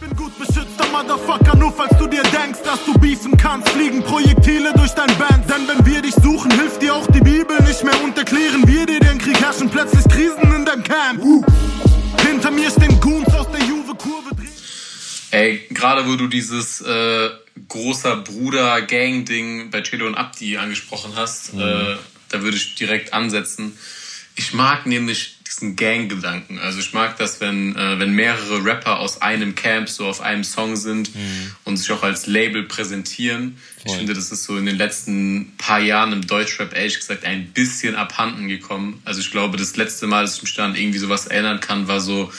Bin 0.00 0.14
gut 0.14 0.38
beschützter 0.38 0.86
Motherfucker, 0.92 1.56
nur 1.56 1.72
falls 1.72 1.96
du 1.98 2.06
dir 2.06 2.22
denkst, 2.22 2.58
dass 2.64 2.84
du 2.84 2.92
beefen 2.98 3.34
kannst, 3.38 3.70
fliegen 3.70 4.02
Projektile 4.02 4.74
durch 4.74 4.90
dein 4.90 5.16
Band. 5.16 5.48
Denn 5.48 5.66
wenn 5.66 5.86
wir 5.86 6.02
dich 6.02 6.14
suchen, 6.14 6.50
hilft 6.50 6.82
dir 6.82 6.94
auch 6.94 7.06
die 7.06 7.20
Bibel 7.20 7.56
nicht 7.62 7.82
mehr 7.82 7.98
und 8.04 8.16
erklären 8.18 8.68
wir 8.68 8.84
dir 8.84 9.00
den 9.00 9.16
Krieg, 9.16 9.40
herrschen 9.40 9.70
plötzlich 9.70 10.04
Krisen 10.04 10.52
in 10.54 10.66
deinem 10.66 10.82
Camp. 10.82 11.22
Hinter 12.26 12.50
mir 12.50 12.70
stehen 12.70 13.00
Goons 13.00 13.28
aus 13.34 13.50
der 13.50 13.60
Juve-Kurve. 13.64 14.36
Ey, 15.30 15.66
gerade 15.70 16.06
wo 16.06 16.16
du 16.16 16.26
dieses 16.26 16.82
äh, 16.82 17.30
großer 17.68 18.16
Bruder-Gang-Ding 18.16 19.70
bei 19.70 19.80
Chelo 19.80 20.06
und 20.06 20.14
Abdi 20.14 20.58
angesprochen 20.58 21.12
hast, 21.16 21.54
mhm. 21.54 21.60
äh, 21.60 21.96
da 22.28 22.42
würde 22.42 22.58
ich 22.58 22.74
direkt 22.74 23.14
ansetzen. 23.14 23.78
Ich 24.34 24.52
mag 24.52 24.84
nämlich 24.84 25.35
diesen 25.56 25.76
Gang-Gedanken. 25.76 26.58
Also 26.58 26.80
ich 26.80 26.92
mag 26.92 27.16
das, 27.16 27.40
wenn, 27.40 27.74
äh, 27.76 27.98
wenn 27.98 28.12
mehrere 28.12 28.64
Rapper 28.64 29.00
aus 29.00 29.22
einem 29.22 29.54
Camp 29.54 29.88
so 29.88 30.06
auf 30.06 30.20
einem 30.20 30.44
Song 30.44 30.76
sind 30.76 31.14
mhm. 31.14 31.52
und 31.64 31.76
sich 31.78 31.90
auch 31.92 32.02
als 32.02 32.26
Label 32.26 32.64
präsentieren. 32.64 33.56
Voll. 33.82 33.92
Ich 33.92 33.96
finde, 33.96 34.14
das 34.14 34.30
ist 34.30 34.44
so 34.44 34.56
in 34.56 34.66
den 34.66 34.76
letzten 34.76 35.54
paar 35.56 35.80
Jahren 35.80 36.12
im 36.12 36.26
Deutschrap 36.26 36.76
ehrlich 36.76 36.96
gesagt 36.96 37.24
ein 37.24 37.52
bisschen 37.52 37.94
abhanden 37.94 38.48
gekommen. 38.48 39.00
Also 39.04 39.20
ich 39.20 39.30
glaube, 39.30 39.56
das 39.56 39.76
letzte 39.76 40.06
Mal, 40.06 40.22
dass 40.22 40.36
ich 40.36 40.42
mich 40.42 40.54
dann 40.54 40.74
irgendwie 40.74 40.98
sowas 40.98 41.26
erinnern 41.26 41.60
kann, 41.60 41.88
war 41.88 42.00
so 42.00 42.30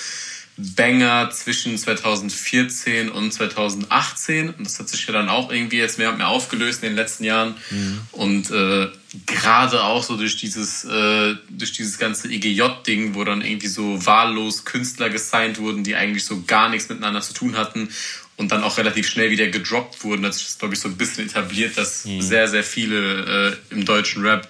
Banger 0.57 1.29
zwischen 1.31 1.77
2014 1.77 3.09
und 3.09 3.31
2018. 3.31 4.49
Und 4.49 4.65
das 4.65 4.79
hat 4.79 4.89
sich 4.89 5.05
ja 5.05 5.13
dann 5.13 5.29
auch 5.29 5.51
irgendwie 5.51 5.77
jetzt 5.77 5.99
mehr 5.99 6.09
und 6.09 6.17
mehr 6.17 6.29
aufgelöst 6.29 6.81
in 6.81 6.89
den 6.89 6.95
letzten 6.95 7.23
Jahren. 7.23 7.55
Mhm. 7.69 7.99
Und 8.11 8.49
äh, 8.49 8.87
gerade 9.27 9.83
auch 9.83 10.03
so 10.03 10.17
durch 10.17 10.37
dieses, 10.37 10.83
äh, 10.83 11.35
durch 11.49 11.73
dieses 11.73 11.99
ganze 11.99 12.29
EGJ-Ding, 12.29 13.13
wo 13.13 13.23
dann 13.23 13.41
irgendwie 13.41 13.67
so 13.67 14.03
wahllos 14.05 14.65
Künstler 14.65 15.09
gesigned 15.09 15.59
wurden, 15.59 15.83
die 15.83 15.95
eigentlich 15.95 16.25
so 16.25 16.43
gar 16.47 16.69
nichts 16.69 16.89
miteinander 16.89 17.21
zu 17.21 17.33
tun 17.33 17.55
hatten 17.55 17.89
und 18.35 18.51
dann 18.51 18.63
auch 18.63 18.79
relativ 18.79 19.07
schnell 19.07 19.29
wieder 19.29 19.47
gedroppt 19.47 20.03
wurden. 20.03 20.23
Das 20.23 20.41
ist, 20.41 20.57
glaube 20.57 20.73
ich, 20.73 20.79
so 20.79 20.87
ein 20.87 20.97
bisschen 20.97 21.27
etabliert, 21.27 21.77
dass 21.77 22.05
mhm. 22.05 22.21
sehr, 22.21 22.47
sehr 22.47 22.63
viele 22.63 23.57
äh, 23.69 23.73
im 23.73 23.85
deutschen 23.85 24.23
Rap 24.25 24.47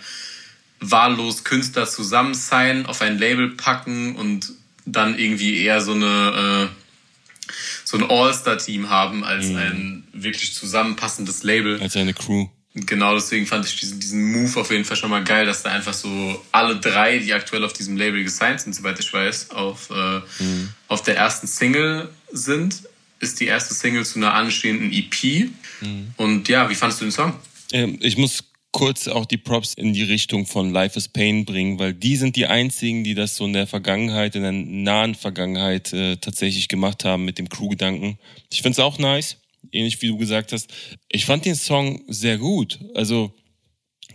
wahllos 0.80 1.44
Künstler 1.44 1.88
zusammen 1.88 2.34
signen, 2.34 2.86
auf 2.86 3.02
ein 3.02 3.18
Label 3.18 3.50
packen 3.50 4.16
und 4.16 4.54
dann 4.88 5.20
irgendwie 5.20 5.62
eher 5.62 5.82
so 5.82 5.94
eine 5.94 6.70
äh, 6.72 7.54
so 7.84 7.98
ein 7.98 8.10
All-Star-Team 8.10 8.90
haben 8.90 9.24
als 9.24 9.48
mhm. 9.48 9.56
ein 9.56 10.04
wirklich 10.12 10.54
zusammenpassendes 10.54 11.44
Label. 11.44 11.80
Als 11.82 11.96
eine 11.96 12.14
Crew. 12.14 12.48
Genau, 12.74 13.16
deswegen 13.16 13.48
fand 13.48 13.66
ich 13.66 13.78
diesen, 13.78 14.00
diesen 14.00 14.32
Move 14.32 14.60
auf 14.60 14.70
jeden 14.72 14.86
Fall 14.86 14.98
schon 14.98 15.10
mal 15.10 15.24
geil, 15.24 15.46
dass 15.46 15.64
da 15.64 15.72
einfach 15.72 15.94
so 15.94 16.44
alle 16.52 16.76
drei, 16.76 17.18
die 17.18 17.34
aktuell 17.34 17.64
auf 17.64 17.74
diesem 17.74 17.98
Label 17.98 18.24
gesigned 18.24 18.62
sind, 18.62 18.74
soweit 18.74 19.00
ich 19.00 19.12
weiß, 19.12 19.52
auf, 19.52 19.90
äh, 19.90 20.44
mhm. 20.44 20.70
auf 20.88 21.02
der 21.02 21.18
ersten 21.18 21.48
Single 21.48 22.10
sind. 22.32 22.84
Ist 23.20 23.40
die 23.40 23.46
erste 23.46 23.74
Single 23.74 24.06
zu 24.06 24.20
einer 24.20 24.34
anstehenden 24.34 24.92
EP. 24.92 25.50
Mhm. 25.82 26.14
Und 26.18 26.50
ja, 26.50 26.70
wie 26.70 26.76
fandest 26.76 27.02
du 27.02 27.06
den 27.06 27.12
Song? 27.12 27.34
Ähm, 27.72 27.98
ich 28.02 28.18
muss 28.18 28.44
kurz 28.72 29.08
auch 29.08 29.26
die 29.26 29.38
Props 29.38 29.74
in 29.74 29.94
die 29.94 30.04
Richtung 30.04 30.46
von 30.46 30.72
Life 30.72 30.98
is 30.98 31.08
Pain 31.08 31.46
bringen, 31.46 31.80
weil 31.80 31.94
die 31.94 32.16
sind 32.16 32.36
die 32.36 32.48
einzigen, 32.48 33.04
die 33.04 33.16
das 33.16 33.36
so 33.36 33.46
in 33.46 33.54
der 33.54 33.68
Vergangenheit, 33.68 34.36
in 34.36 34.44
der 34.44 34.52
nahen 34.52 35.16
Vergangenheit 35.16 35.94
äh, 35.94 36.18
tatsächlich 36.18 36.68
gemacht 36.68 37.06
haben 37.06 37.26
mit 37.26 37.40
dem 37.40 37.50
Crew-Gedanken. 37.50 38.20
Ich 38.52 38.62
find's 38.62 38.80
auch 38.80 39.00
nice, 39.00 39.38
ähnlich 39.72 40.02
wie 40.02 40.08
du 40.08 40.18
gesagt 40.18 40.52
hast. 40.52 40.72
Ich 41.10 41.26
fand 41.26 41.46
den 41.46 41.56
Song 41.56 42.04
sehr 42.08 42.38
gut. 42.38 42.80
Also 42.94 43.34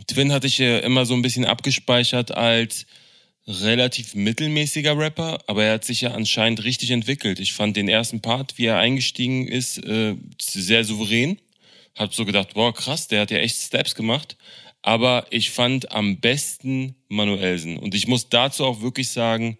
Twin 0.07 0.33
hatte 0.33 0.47
ich 0.47 0.59
ja 0.59 0.79
immer 0.79 1.07
so 1.07 1.15
ein 1.15 1.23
bisschen 1.23 1.45
abgespeichert 1.45 2.33
als 2.33 2.87
relativ 3.47 4.15
mittelmäßiger 4.15 4.97
Rapper, 4.97 5.41
aber 5.49 5.65
er 5.65 5.75
hat 5.75 5.85
sich 5.85 6.03
ja 6.03 6.13
anscheinend 6.13 6.63
richtig 6.63 6.93
entwickelt. 6.93 7.41
Ich 7.41 7.53
fand 7.53 7.77
den 7.77 7.89
ersten 7.89 8.21
Part, 8.21 8.59
wie 8.59 8.67
er 8.67 8.79
eingestiegen 8.79 9.49
ist, 9.49 9.79
äh, 9.85 10.15
sehr 10.41 10.85
souverän 10.85 11.39
hab 11.97 12.15
so 12.15 12.25
gedacht, 12.25 12.55
boah, 12.55 12.73
krass, 12.73 13.09
der 13.09 13.21
hat 13.23 13.31
ja 13.31 13.39
echt 13.39 13.57
Steps 13.57 13.95
gemacht. 13.95 14.37
Aber 14.83 15.27
ich 15.31 15.51
fand 15.51 15.93
am 15.93 16.19
besten 16.19 16.97
Manuelsen. 17.09 17.79
Und 17.79 17.95
ich 17.95 18.09
muss 18.09 18.29
dazu 18.29 18.65
auch 18.65 18.81
wirklich 18.81 19.11
sagen, 19.11 19.59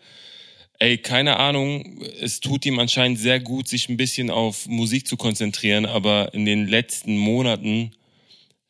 ey, 0.83 0.99
keine 0.99 1.39
Ahnung, 1.39 2.03
es 2.21 2.41
tut 2.41 2.67
ihm 2.67 2.81
anscheinend 2.81 3.21
sehr 3.21 3.39
gut, 3.39 3.69
sich 3.69 3.89
ein 3.89 3.97
bisschen 3.97 4.31
auf 4.31 4.67
Musik 4.67 5.07
zu 5.07 5.17
konzentrieren, 5.17 5.87
aber 5.87 6.35
in 6.35 6.45
den 6.45 6.67
letzten 6.67 7.17
Monaten 7.17 7.93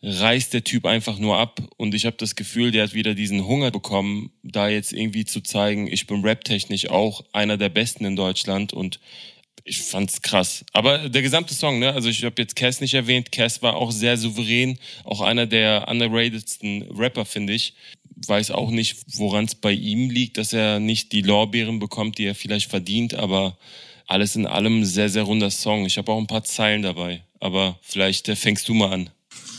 reißt 0.02 0.52
der 0.52 0.64
Typ 0.64 0.84
einfach 0.84 1.18
nur 1.18 1.38
ab 1.38 1.62
und 1.78 1.94
ich 1.94 2.04
habe 2.04 2.16
das 2.18 2.34
Gefühl, 2.34 2.70
der 2.70 2.82
hat 2.82 2.92
wieder 2.92 3.14
diesen 3.14 3.46
Hunger 3.46 3.70
bekommen, 3.70 4.32
da 4.42 4.68
jetzt 4.68 4.92
irgendwie 4.92 5.24
zu 5.24 5.40
zeigen, 5.40 5.86
ich 5.86 6.06
bin 6.06 6.26
raptechnisch 6.26 6.90
auch 6.90 7.24
einer 7.32 7.56
der 7.56 7.68
Besten 7.70 8.04
in 8.04 8.16
Deutschland 8.16 8.72
und 8.72 9.00
ich 9.64 9.82
fand's 9.82 10.22
krass. 10.22 10.64
Aber 10.72 11.08
der 11.08 11.22
gesamte 11.22 11.54
Song, 11.54 11.78
ne? 11.78 11.92
Also 11.92 12.08
ich 12.08 12.24
habe 12.24 12.40
jetzt 12.40 12.56
Cass 12.56 12.80
nicht 12.80 12.94
erwähnt. 12.94 13.32
Cass 13.32 13.62
war 13.62 13.76
auch 13.76 13.92
sehr 13.92 14.16
souverän, 14.16 14.78
auch 15.04 15.20
einer 15.20 15.46
der 15.46 15.86
underratedsten 15.88 16.82
Rapper, 16.96 17.24
finde 17.24 17.52
ich. 17.52 17.74
Weiß 18.26 18.50
auch 18.50 18.70
nicht, 18.70 18.96
woran 19.16 19.44
es 19.44 19.54
bei 19.54 19.72
ihm 19.72 20.10
liegt, 20.10 20.38
dass 20.38 20.52
er 20.52 20.80
nicht 20.80 21.12
die 21.12 21.22
Lorbeeren 21.22 21.78
bekommt, 21.78 22.18
die 22.18 22.26
er 22.26 22.34
vielleicht 22.34 22.70
verdient, 22.70 23.14
aber 23.14 23.56
alles 24.06 24.36
in 24.36 24.46
allem 24.46 24.84
sehr, 24.84 25.08
sehr 25.08 25.22
runder 25.22 25.50
Song. 25.50 25.86
Ich 25.86 25.96
habe 25.98 26.12
auch 26.12 26.18
ein 26.18 26.26
paar 26.26 26.44
Zeilen 26.44 26.82
dabei, 26.82 27.22
aber 27.40 27.78
vielleicht 27.82 28.28
äh, 28.28 28.36
fängst 28.36 28.68
du 28.68 28.74
mal 28.74 28.92
an. 28.92 29.10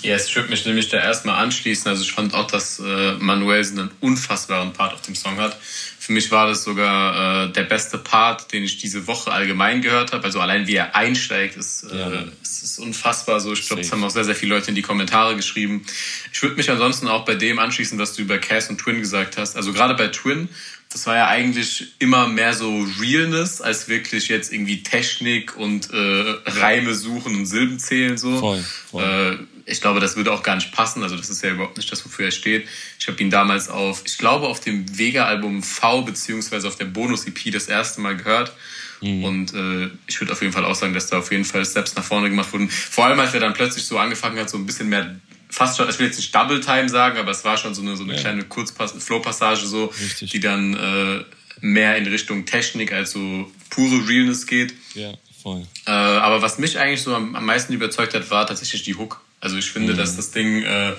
Ja, 0.03 0.15
es 0.15 0.36
würde 0.36 0.50
mich 0.50 0.65
nämlich 0.65 0.89
da 0.89 0.98
erstmal 0.98 1.41
anschließen. 1.41 1.88
Also 1.88 2.03
ich 2.03 2.12
fand 2.12 2.33
auch, 2.33 2.48
dass 2.48 2.79
äh, 2.79 3.13
Manuelsen 3.13 3.79
einen 3.79 3.91
unfassbaren 4.01 4.74
Part 4.74 4.93
auf 4.93 5.01
dem 5.01 5.15
Song 5.15 5.38
hat. 5.38 5.57
Für 5.98 6.12
mich 6.12 6.29
war 6.31 6.48
das 6.48 6.65
sogar 6.65 7.45
äh, 7.45 7.53
der 7.53 7.63
beste 7.63 7.98
Part, 7.98 8.51
den 8.51 8.63
ich 8.63 8.77
diese 8.77 9.07
Woche 9.07 9.31
allgemein 9.31 9.81
gehört 9.81 10.12
habe. 10.12 10.25
Also 10.25 10.41
allein 10.41 10.67
wie 10.67 10.75
er 10.75 10.95
einsteigt, 10.95 11.55
ist, 11.55 11.83
äh, 11.83 11.98
ja. 11.98 12.24
ist, 12.41 12.63
ist 12.63 12.79
unfassbar 12.79 13.39
so. 13.39 13.53
Ich 13.53 13.65
glaube, 13.65 13.81
das 13.81 13.91
haben 13.93 14.03
auch 14.03 14.10
sehr, 14.10 14.25
sehr 14.25 14.36
viele 14.36 14.55
Leute 14.55 14.67
in 14.67 14.75
die 14.75 14.81
Kommentare 14.81 15.38
geschrieben. 15.38 15.86
Ich 16.33 16.41
würde 16.41 16.57
mich 16.57 16.69
ansonsten 16.69 17.07
auch 17.07 17.24
bei 17.24 17.36
dem 17.36 17.57
anschließen, 17.57 17.98
was 17.98 18.13
du 18.13 18.24
über 18.24 18.38
Cass 18.38 18.69
und 18.69 18.79
Twin 18.79 19.00
gesagt 19.00 19.38
hast. 19.38 19.55
Also 19.55 19.72
gerade 19.72 19.93
bei 19.93 20.10
Twin, 20.10 20.50
das 20.89 21.07
war 21.07 21.15
ja 21.15 21.27
eigentlich 21.27 21.93
immer 22.00 22.27
mehr 22.27 22.53
so 22.53 22.86
Realness 23.00 23.62
als 23.62 23.88
wirklich 23.88 24.27
jetzt 24.27 24.51
irgendwie 24.51 24.83
Technik 24.83 25.55
und 25.55 25.89
äh, 25.91 26.36
Reime 26.45 26.93
suchen 26.93 27.36
und 27.36 27.45
Silben 27.45 27.79
zählen 27.79 28.17
so. 28.17 28.39
Voll, 28.39 28.63
voll. 28.91 29.03
Äh, 29.03 29.52
ich 29.65 29.82
glaube, 29.82 30.00
das 30.00 30.15
würde 30.15 30.32
auch 30.32 30.43
gar 30.43 30.55
nicht 30.55 30.72
passen. 30.72 31.03
Also 31.03 31.15
das 31.15 31.29
ist 31.29 31.43
ja 31.43 31.51
überhaupt 31.51 31.77
nicht 31.77 31.91
das, 31.91 32.03
wofür 32.05 32.25
er 32.25 32.32
steht. 32.32 32.67
Ich 33.00 33.08
habe 33.08 33.22
ihn 33.22 33.29
damals 33.29 33.70
auf, 33.70 34.03
ich 34.05 34.17
glaube, 34.17 34.48
auf 34.48 34.60
dem 34.60 34.98
Vega-Album 34.98 35.63
V 35.63 36.01
beziehungsweise 36.01 36.67
auf 36.67 36.75
der 36.75 36.86
Bonus-EP 36.86 37.51
das 37.51 37.67
erste 37.67 38.01
Mal 38.01 38.17
gehört. 38.17 38.53
Mhm. 39.01 39.24
Und 39.24 39.53
äh, 39.53 39.89
ich 40.08 40.20
würde 40.20 40.34
auf 40.34 40.41
jeden 40.41 40.53
Fall 40.53 40.65
auch 40.65 40.75
sagen, 40.75 40.93
dass 40.93 41.08
da 41.08 41.20
auf 41.20 41.32
jeden 41.32 41.46
Fall 41.46 41.65
Steps 41.65 41.96
nach 41.96 42.03
vorne 42.03 42.29
gemacht 42.29 42.51
wurden. 42.53 42.70
Vor 42.70 43.05
allem, 43.05 43.20
als 43.20 43.34
er 43.34 43.39
dann 43.39 43.53
plötzlich 43.53 43.86
so 43.86 43.98
angefangen 43.98 44.39
hat, 44.39 44.50
so 44.50 44.58
ein 44.58 44.65
bisschen 44.65 44.89
mehr 44.89 45.15
fast 45.53 45.77
schon, 45.77 45.88
ich 45.88 46.00
will 46.00 46.08
jetzt 46.08 46.17
nicht 46.17 46.34
Double 46.34 46.60
Time 46.60 46.89
sagen, 46.89 47.20
aber 47.20 47.32
es 47.32 47.46
war 47.46 47.58
schon 47.58 47.75
so 47.75 47.82
eine, 47.82 47.96
so 47.96 48.03
eine 48.03 48.15
ja. 48.15 48.20
kleine 48.20 48.43
Kurzflow-Passage 48.43 49.67
so, 49.67 49.86
Richtig. 49.86 50.32
die 50.32 50.39
dann 50.39 50.74
äh, 50.74 51.24
mehr 51.62 51.96
in 51.98 52.08
Richtung 52.08 52.46
Technik 52.46 52.91
als 52.91 53.12
so 53.12 53.51
pure 53.70 54.08
Realness 54.08 54.48
geht. 54.48 54.74
Ja, 54.96 55.13
voll. 55.41 55.67
Äh, 55.86 55.91
aber 55.91 56.41
was 56.41 56.58
mich 56.58 56.79
eigentlich 56.79 57.03
so 57.03 57.15
am, 57.15 57.36
am 57.36 57.46
meisten 57.46 57.72
überzeugt 57.72 58.15
hat, 58.15 58.29
war 58.32 58.48
tatsächlich 58.48 58.84
die 58.84 58.96
Hook. 58.96 59.22
Also 59.43 59.57
ich 59.57 59.69
finde, 59.71 59.93
mhm. 59.93 59.97
dass 59.97 60.15
das 60.15 60.31
Ding 60.31 60.63
äh, 60.63 60.93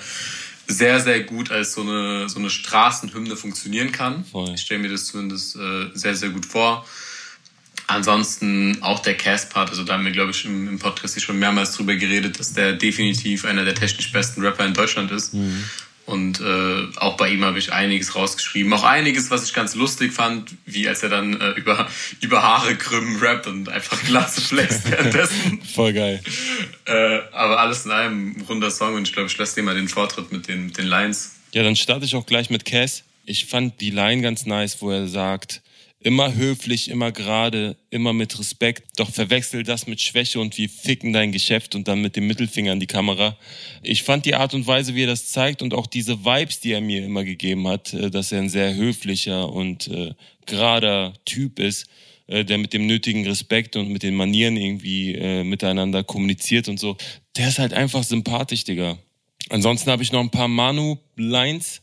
sehr, 0.67 0.99
sehr 0.99 1.21
gut 1.21 1.49
als 1.49 1.73
so 1.73 1.81
eine, 1.81 2.29
so 2.29 2.37
eine 2.37 2.51
Straßenhymne 2.51 3.35
funktionieren 3.35 3.91
kann. 3.91 4.23
Voll. 4.23 4.51
Ich 4.53 4.61
stelle 4.61 4.81
mir 4.81 4.89
das 4.89 5.05
zumindest 5.05 5.55
äh, 5.55 5.89
sehr, 5.93 6.15
sehr 6.15 6.29
gut 6.29 6.45
vor. 6.45 6.85
Ansonsten 7.87 8.81
auch 8.81 8.99
der 8.99 9.15
Cast-Part, 9.15 9.69
also 9.69 9.83
da 9.83 9.93
haben 9.93 10.05
wir, 10.05 10.11
glaube 10.11 10.31
ich, 10.31 10.45
im, 10.45 10.67
im 10.67 10.79
Podcast 10.79 11.19
schon 11.21 11.39
mehrmals 11.39 11.73
drüber 11.73 11.95
geredet, 11.95 12.39
dass 12.39 12.53
der 12.53 12.73
definitiv 12.73 13.45
einer 13.45 13.65
der 13.65 13.75
technisch 13.75 14.11
besten 14.11 14.41
Rapper 14.41 14.65
in 14.65 14.73
Deutschland 14.75 15.11
ist. 15.11 15.33
Mhm. 15.33 15.63
Und 16.05 16.39
äh, 16.39 16.87
auch 16.97 17.17
bei 17.17 17.29
ihm 17.29 17.43
habe 17.43 17.57
ich 17.57 17.73
einiges 17.73 18.15
rausgeschrieben. 18.15 18.71
Auch 18.73 18.83
einiges, 18.83 19.31
was 19.31 19.43
ich 19.43 19.53
ganz 19.53 19.73
lustig 19.73 20.13
fand, 20.13 20.51
wie 20.65 20.87
als 20.87 21.01
er 21.01 21.09
dann 21.09 21.39
äh, 21.39 21.51
über, 21.51 21.87
über 22.21 22.43
Haare 22.43 22.75
krümmen 22.75 23.17
rappt 23.17 23.47
und 23.47 23.69
einfach 23.69 24.01
Glatze 24.05 24.41
flext 24.41 24.89
währenddessen. 24.89 25.61
Voll 25.73 25.93
geil. 25.93 26.21
Äh, 26.85 27.19
aber 27.31 27.59
alles 27.59 27.85
in 27.85 27.91
einem 27.91 28.39
runder 28.47 28.69
Song 28.69 28.93
und 28.93 29.07
ich 29.07 29.13
glaube, 29.13 29.29
ich 29.29 29.37
lasse 29.37 29.55
dir 29.55 29.63
mal 29.63 29.73
den 29.73 29.87
Vortritt 29.87 30.31
mit 30.31 30.47
den, 30.47 30.67
mit 30.67 30.77
den 30.77 30.85
Lines. 30.85 31.37
Ja, 31.53 31.63
dann 31.63 31.75
starte 31.75 32.05
ich 32.05 32.15
auch 32.15 32.27
gleich 32.27 32.51
mit 32.51 32.65
Cass. 32.65 33.03
Ich 33.25 33.45
fand 33.45 33.81
die 33.81 33.89
Line 33.89 34.21
ganz 34.21 34.45
nice, 34.45 34.81
wo 34.81 34.91
er 34.91 35.07
sagt, 35.07 35.61
Immer 36.05 36.35
höflich, 36.35 36.91
immer 36.91 37.11
gerade, 37.11 37.77
immer 37.89 38.13
mit 38.13 38.37
Respekt. 38.37 38.99
Doch 38.99 39.09
verwechsel 39.09 39.63
das 39.63 39.87
mit 39.87 39.99
Schwäche 39.99 40.39
und 40.39 40.55
wir 40.55 40.69
ficken 40.69 41.13
dein 41.13 41.31
Geschäft 41.31 41.73
und 41.73 41.87
dann 41.87 41.99
mit 41.99 42.15
dem 42.15 42.27
Mittelfinger 42.27 42.73
in 42.73 42.79
die 42.79 42.85
Kamera. 42.85 43.35
Ich 43.81 44.03
fand 44.03 44.23
die 44.27 44.35
Art 44.35 44.53
und 44.53 44.67
Weise, 44.67 44.93
wie 44.93 45.05
er 45.05 45.07
das 45.07 45.29
zeigt 45.29 45.63
und 45.63 45.73
auch 45.73 45.87
diese 45.87 46.23
Vibes, 46.23 46.59
die 46.59 46.73
er 46.73 46.81
mir 46.81 47.03
immer 47.03 47.23
gegeben 47.23 47.67
hat, 47.67 47.91
äh, 47.95 48.11
dass 48.11 48.31
er 48.31 48.37
ein 48.37 48.49
sehr 48.49 48.75
höflicher 48.75 49.51
und 49.51 49.87
äh, 49.87 50.13
gerader 50.45 51.15
Typ 51.25 51.57
ist, 51.57 51.87
äh, 52.27 52.45
der 52.45 52.59
mit 52.59 52.73
dem 52.73 52.85
nötigen 52.85 53.25
Respekt 53.25 53.75
und 53.75 53.89
mit 53.89 54.03
den 54.03 54.13
Manieren 54.13 54.57
irgendwie 54.57 55.15
äh, 55.15 55.43
miteinander 55.43 56.03
kommuniziert 56.03 56.67
und 56.67 56.79
so. 56.79 56.97
Der 57.35 57.47
ist 57.47 57.57
halt 57.57 57.73
einfach 57.73 58.03
sympathisch, 58.03 58.63
Digga. 58.63 58.99
Ansonsten 59.49 59.89
habe 59.89 60.03
ich 60.03 60.11
noch 60.11 60.21
ein 60.21 60.29
paar 60.29 60.49
Manu-Lines, 60.49 61.81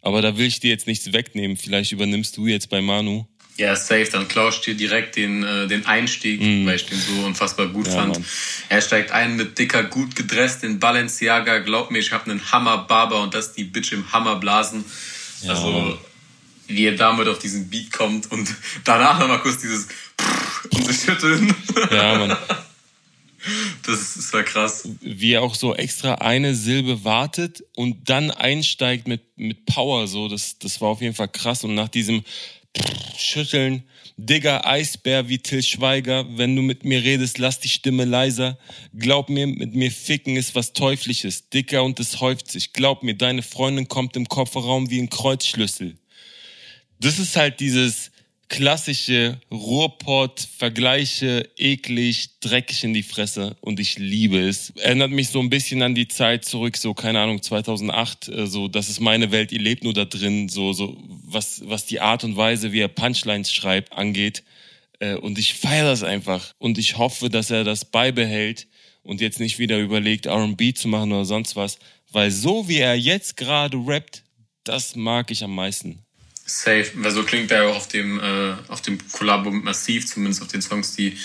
aber 0.00 0.22
da 0.22 0.36
will 0.36 0.48
ich 0.48 0.58
dir 0.58 0.70
jetzt 0.70 0.88
nichts 0.88 1.12
wegnehmen. 1.12 1.56
Vielleicht 1.56 1.92
übernimmst 1.92 2.36
du 2.36 2.48
jetzt 2.48 2.68
bei 2.68 2.80
Manu. 2.80 3.26
Ja, 3.60 3.76
safe. 3.76 4.08
Dann 4.10 4.26
klaust 4.26 4.66
dir 4.66 4.74
direkt 4.74 5.16
den, 5.16 5.44
äh, 5.44 5.66
den 5.66 5.84
Einstieg, 5.84 6.40
mm. 6.40 6.64
weil 6.64 6.76
ich 6.76 6.86
den 6.86 6.98
so 6.98 7.26
unfassbar 7.26 7.66
gut 7.66 7.88
ja, 7.88 7.92
fand. 7.92 8.14
Mann. 8.14 8.24
Er 8.70 8.80
steigt 8.80 9.10
ein 9.10 9.36
mit 9.36 9.58
dicker, 9.58 9.84
gut 9.84 10.16
gedresst 10.16 10.64
in 10.64 10.80
Balenciaga. 10.80 11.58
Glaub 11.58 11.90
mir, 11.90 11.98
ich 11.98 12.10
habe 12.10 12.30
einen 12.30 12.40
Hammer-Barber 12.50 13.22
und 13.22 13.34
das 13.34 13.52
die 13.52 13.64
Bitch 13.64 13.92
im 13.92 14.10
Hammerblasen. 14.10 14.82
Ja. 15.42 15.50
Also, 15.50 15.98
wie 16.68 16.86
er 16.86 16.96
damit 16.96 17.28
auf 17.28 17.38
diesen 17.38 17.68
Beat 17.68 17.92
kommt 17.92 18.32
und 18.32 18.48
danach 18.84 19.18
nochmal 19.20 19.40
kurz 19.40 19.58
dieses 19.58 19.88
und 20.72 20.86
sich 20.86 21.02
schütteln. 21.02 21.54
Ja, 21.90 22.16
Mann. 22.16 22.36
Das, 23.86 24.16
das 24.16 24.34
war 24.34 24.42
krass. 24.42 24.86
Wie 25.00 25.32
er 25.32 25.40
auch 25.40 25.54
so 25.54 25.74
extra 25.74 26.16
eine 26.16 26.54
Silbe 26.54 27.04
wartet 27.04 27.64
und 27.74 28.10
dann 28.10 28.30
einsteigt 28.30 29.08
mit, 29.08 29.22
mit 29.36 29.64
Power, 29.64 30.06
so, 30.08 30.28
das, 30.28 30.58
das 30.58 30.82
war 30.82 30.90
auf 30.90 31.00
jeden 31.00 31.14
Fall 31.14 31.28
krass. 31.28 31.64
Und 31.64 31.74
nach 31.74 31.88
diesem 31.88 32.22
schütteln. 33.16 33.84
Digga, 34.16 34.62
Eisbär 34.64 35.28
wie 35.28 35.38
Till 35.38 35.62
Schweiger, 35.62 36.26
wenn 36.36 36.54
du 36.54 36.62
mit 36.62 36.84
mir 36.84 37.02
redest, 37.02 37.38
lass 37.38 37.58
die 37.58 37.68
Stimme 37.68 38.04
leiser. 38.04 38.58
Glaub 38.94 39.30
mir, 39.30 39.46
mit 39.46 39.74
mir 39.74 39.90
ficken 39.90 40.36
ist 40.36 40.54
was 40.54 40.72
Teuflisches. 40.72 41.48
Dicker 41.48 41.82
und 41.82 41.98
es 42.00 42.20
häuft 42.20 42.50
sich. 42.50 42.72
Glaub 42.72 43.02
mir, 43.02 43.14
deine 43.14 43.42
Freundin 43.42 43.88
kommt 43.88 44.16
im 44.16 44.28
Kofferraum 44.28 44.90
wie 44.90 45.00
ein 45.00 45.08
Kreuzschlüssel. 45.08 45.96
Das 47.00 47.18
ist 47.18 47.36
halt 47.36 47.60
dieses, 47.60 48.10
klassische 48.50 49.40
Ruhrpott, 49.50 50.40
Vergleiche, 50.40 51.48
eklig, 51.56 52.40
dreckig 52.40 52.82
in 52.82 52.92
die 52.92 53.04
Fresse 53.04 53.56
und 53.60 53.78
ich 53.78 53.96
liebe 53.96 54.40
es. 54.40 54.70
Erinnert 54.70 55.12
mich 55.12 55.28
so 55.28 55.38
ein 55.38 55.50
bisschen 55.50 55.82
an 55.82 55.94
die 55.94 56.08
Zeit 56.08 56.44
zurück, 56.44 56.76
so 56.76 56.92
keine 56.92 57.20
Ahnung, 57.20 57.40
2008, 57.40 58.28
äh, 58.28 58.46
so 58.46 58.66
das 58.68 58.88
ist 58.88 59.00
meine 59.00 59.30
Welt, 59.30 59.52
ihr 59.52 59.60
lebt 59.60 59.84
nur 59.84 59.94
da 59.94 60.04
drin, 60.04 60.48
so 60.48 60.72
so 60.72 60.96
was 61.24 61.62
was 61.64 61.86
die 61.86 62.00
Art 62.00 62.24
und 62.24 62.36
Weise, 62.36 62.72
wie 62.72 62.80
er 62.80 62.88
Punchlines 62.88 63.52
schreibt, 63.52 63.92
angeht. 63.92 64.42
Äh, 64.98 65.14
und 65.14 65.38
ich 65.38 65.54
feiere 65.54 65.84
das 65.84 66.02
einfach 66.02 66.52
und 66.58 66.76
ich 66.76 66.98
hoffe, 66.98 67.30
dass 67.30 67.50
er 67.50 67.62
das 67.62 67.84
beibehält 67.84 68.66
und 69.04 69.20
jetzt 69.20 69.38
nicht 69.38 69.60
wieder 69.60 69.78
überlegt, 69.78 70.26
R&B 70.26 70.74
zu 70.74 70.88
machen 70.88 71.12
oder 71.12 71.24
sonst 71.24 71.54
was, 71.54 71.78
weil 72.10 72.32
so 72.32 72.68
wie 72.68 72.78
er 72.78 72.96
jetzt 72.96 73.36
gerade 73.36 73.78
rappt, 73.86 74.24
das 74.64 74.96
mag 74.96 75.30
ich 75.30 75.44
am 75.44 75.54
meisten. 75.54 76.04
Safe, 76.58 76.90
weil 76.94 77.10
so 77.10 77.22
klingt 77.22 77.50
er 77.50 77.68
auch 77.68 77.76
auf 77.76 77.88
dem, 77.88 78.18
äh, 78.18 78.54
auf 78.68 78.80
dem 78.82 78.98
Kollabo 79.12 79.50
massiv, 79.50 80.06
zumindest 80.06 80.42
auf 80.42 80.48
den 80.48 80.62
Songs, 80.62 80.96
die 80.96 81.16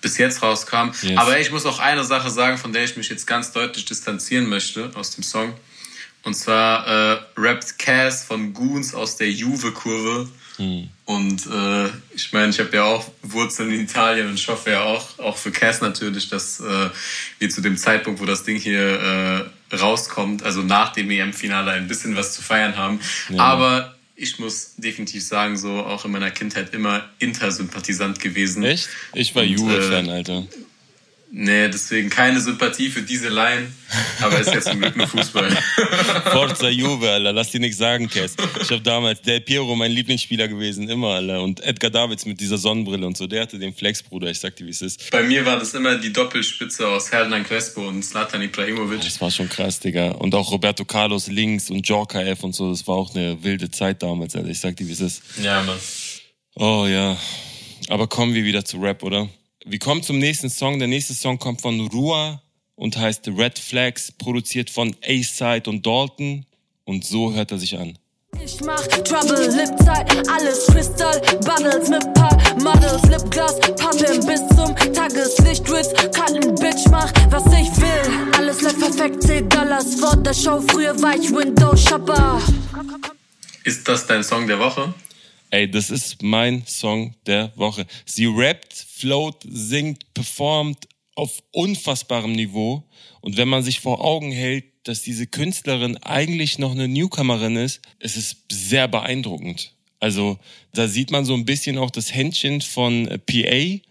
bis 0.00 0.18
jetzt 0.18 0.42
rauskamen. 0.42 0.94
Yes. 1.02 1.18
Aber 1.18 1.38
ich 1.38 1.50
muss 1.50 1.66
auch 1.66 1.78
eine 1.78 2.04
Sache 2.04 2.30
sagen, 2.30 2.58
von 2.58 2.72
der 2.72 2.84
ich 2.84 2.96
mich 2.96 3.08
jetzt 3.08 3.26
ganz 3.26 3.52
deutlich 3.52 3.84
distanzieren 3.84 4.48
möchte 4.48 4.90
aus 4.94 5.10
dem 5.10 5.24
Song. 5.24 5.54
Und 6.22 6.34
zwar 6.34 6.86
äh, 6.86 7.18
rappt 7.36 7.78
Cass 7.78 8.24
von 8.24 8.52
Goons 8.52 8.94
aus 8.94 9.16
der 9.16 9.30
Juve-Kurve. 9.30 10.28
Hm. 10.56 10.88
Und 11.04 11.46
äh, 11.46 11.88
ich 12.14 12.32
meine, 12.32 12.50
ich 12.50 12.58
habe 12.58 12.74
ja 12.74 12.84
auch 12.84 13.08
Wurzeln 13.22 13.70
in 13.70 13.82
Italien 13.82 14.28
und 14.28 14.34
ich 14.34 14.48
hoffe 14.48 14.70
ja 14.70 14.82
auch, 14.82 15.18
auch 15.18 15.36
für 15.36 15.52
Cass 15.52 15.80
natürlich, 15.80 16.28
dass 16.28 16.60
äh, 16.60 16.90
wir 17.38 17.50
zu 17.50 17.60
dem 17.60 17.76
Zeitpunkt, 17.76 18.20
wo 18.20 18.24
das 18.24 18.42
Ding 18.42 18.58
hier 18.58 19.48
äh, 19.70 19.76
rauskommt, 19.76 20.42
also 20.42 20.62
nach 20.62 20.92
dem 20.92 21.10
EM-Finale 21.10 21.72
ein 21.72 21.86
bisschen 21.86 22.16
was 22.16 22.34
zu 22.34 22.42
feiern 22.42 22.76
haben. 22.76 23.00
Ja. 23.28 23.42
Aber 23.42 23.95
ich 24.16 24.38
muss 24.38 24.74
definitiv 24.76 25.22
sagen, 25.22 25.56
so 25.56 25.70
auch 25.70 26.04
in 26.04 26.10
meiner 26.10 26.30
Kindheit 26.30 26.72
immer 26.74 27.08
Intersympathisant 27.18 28.18
gewesen. 28.20 28.64
Echt? 28.64 28.88
Ich 29.12 29.34
war 29.34 29.44
Juve-Fan, 29.44 30.08
äh, 30.08 30.12
Alter. 30.12 30.46
Nee, 31.38 31.68
deswegen 31.68 32.08
keine 32.08 32.40
Sympathie 32.40 32.88
für 32.88 33.02
diese 33.02 33.28
Line, 33.28 33.70
aber 34.22 34.40
ist 34.40 34.54
jetzt 34.54 34.68
zum 34.68 34.80
Glück 34.80 34.96
nur 34.96 35.06
Fußball. 35.06 35.50
Forza 36.32 36.70
Juve, 36.70 37.10
Alter, 37.10 37.30
lass 37.34 37.50
dir 37.50 37.60
nichts 37.60 37.76
sagen, 37.76 38.08
Kess. 38.08 38.36
Ich 38.62 38.70
habe 38.70 38.80
damals, 38.80 39.20
der 39.20 39.40
Piero 39.40 39.76
mein 39.76 39.92
Lieblingsspieler 39.92 40.48
gewesen, 40.48 40.88
immer, 40.88 41.08
Alter. 41.08 41.42
Und 41.42 41.60
Edgar 41.60 41.90
Davids 41.90 42.24
mit 42.24 42.40
dieser 42.40 42.56
Sonnenbrille 42.56 43.06
und 43.06 43.18
so, 43.18 43.26
der 43.26 43.42
hatte 43.42 43.58
den 43.58 43.74
Flex, 43.74 44.02
Bruder, 44.02 44.30
ich 44.30 44.40
sag 44.40 44.56
dir, 44.56 44.64
wie 44.64 44.70
es 44.70 44.80
ist. 44.80 45.10
Bei 45.10 45.22
mir 45.22 45.44
war 45.44 45.58
das 45.58 45.74
immer 45.74 45.96
die 45.96 46.10
Doppelspitze 46.10 46.88
aus 46.88 47.12
Hernan 47.12 47.44
Crespo 47.44 47.86
und 47.86 48.02
Zlatan 48.02 48.40
Ibrahimovic. 48.40 49.02
Das 49.02 49.20
war 49.20 49.30
schon 49.30 49.50
krass, 49.50 49.78
Digga. 49.78 50.12
Und 50.12 50.34
auch 50.34 50.50
Roberto 50.50 50.86
Carlos 50.86 51.26
links 51.26 51.68
und 51.68 51.86
Jorka 51.86 52.22
F 52.22 52.44
und 52.44 52.54
so, 52.54 52.70
das 52.70 52.86
war 52.86 52.94
auch 52.94 53.14
eine 53.14 53.42
wilde 53.44 53.70
Zeit 53.70 54.02
damals, 54.02 54.34
Alter. 54.34 54.48
Ich 54.48 54.60
sag 54.60 54.74
dir, 54.76 54.88
wie 54.88 54.92
es 54.92 55.02
ist. 55.02 55.20
Ja, 55.42 55.62
Mann. 55.62 55.76
Oh 56.54 56.86
ja. 56.88 57.14
Aber 57.90 58.06
kommen 58.06 58.32
wir 58.32 58.44
wieder 58.44 58.64
zu 58.64 58.78
Rap, 58.78 59.02
oder? 59.02 59.28
Wir 59.68 59.80
kommen 59.80 60.00
zum 60.00 60.20
nächsten 60.20 60.48
Song. 60.48 60.78
Der 60.78 60.86
nächste 60.86 61.12
Song 61.12 61.40
kommt 61.40 61.60
von 61.60 61.80
Rua 61.88 62.40
und 62.76 62.96
heißt 62.96 63.26
Red 63.36 63.58
Flags, 63.58 64.12
produziert 64.12 64.70
von 64.70 64.94
A-Side 65.04 65.68
und 65.68 65.84
Dalton. 65.84 66.46
Und 66.84 67.04
so 67.04 67.34
hört 67.34 67.50
er 67.50 67.58
sich 67.58 67.76
an. 67.76 67.98
Ich 68.40 68.60
mach 68.60 68.80
Trouble, 68.86 69.48
Lipzeit, 69.56 70.28
alles 70.28 70.66
Crystal, 70.68 71.20
Bubbles 71.40 71.88
mit 71.88 72.14
paar 72.14 72.36
Models, 72.62 73.02
Lipgloss, 73.10 73.58
poppin' 73.58 74.24
bis 74.24 74.40
zum 74.54 74.76
Tageslicht, 74.94 75.68
Ritz, 75.68 75.92
Karten, 76.12 76.54
Bitch, 76.54 76.86
mach, 76.90 77.12
was 77.30 77.46
ich 77.46 77.76
will. 77.80 78.34
Alles 78.36 78.62
läuft 78.62 78.78
perfekt, 78.78 79.22
10 79.24 79.48
Dollars 79.48 79.96
vor 79.96 80.16
der 80.16 80.34
Show, 80.34 80.62
früher 80.68 80.94
war 81.02 81.16
ich 81.16 81.34
Window-Shopper. 81.34 82.40
Ist 83.64 83.88
das 83.88 84.06
dein 84.06 84.22
Song 84.22 84.46
der 84.46 84.60
Woche? 84.60 84.94
Ey, 85.50 85.70
das 85.70 85.90
ist 85.90 86.22
mein 86.22 86.66
Song 86.66 87.14
der 87.26 87.52
Woche. 87.56 87.86
Sie 88.04 88.26
rappt, 88.26 88.72
float, 88.74 89.36
singt, 89.48 90.12
performt 90.12 90.88
auf 91.14 91.42
unfassbarem 91.52 92.32
Niveau. 92.32 92.84
Und 93.20 93.36
wenn 93.36 93.48
man 93.48 93.62
sich 93.62 93.80
vor 93.80 94.04
Augen 94.04 94.32
hält, 94.32 94.64
dass 94.84 95.02
diese 95.02 95.26
Künstlerin 95.26 95.96
eigentlich 95.98 96.58
noch 96.58 96.72
eine 96.72 96.88
Newcomerin 96.88 97.56
ist, 97.56 97.80
es 97.98 98.16
ist 98.16 98.44
sehr 98.50 98.88
beeindruckend. 98.88 99.72
Also 99.98 100.38
da 100.72 100.88
sieht 100.88 101.10
man 101.10 101.24
so 101.24 101.34
ein 101.34 101.44
bisschen 101.44 101.78
auch 101.78 101.90
das 101.90 102.14
Händchen 102.14 102.60
von 102.60 103.08
äh, 103.08 103.18
PA, 103.18 103.82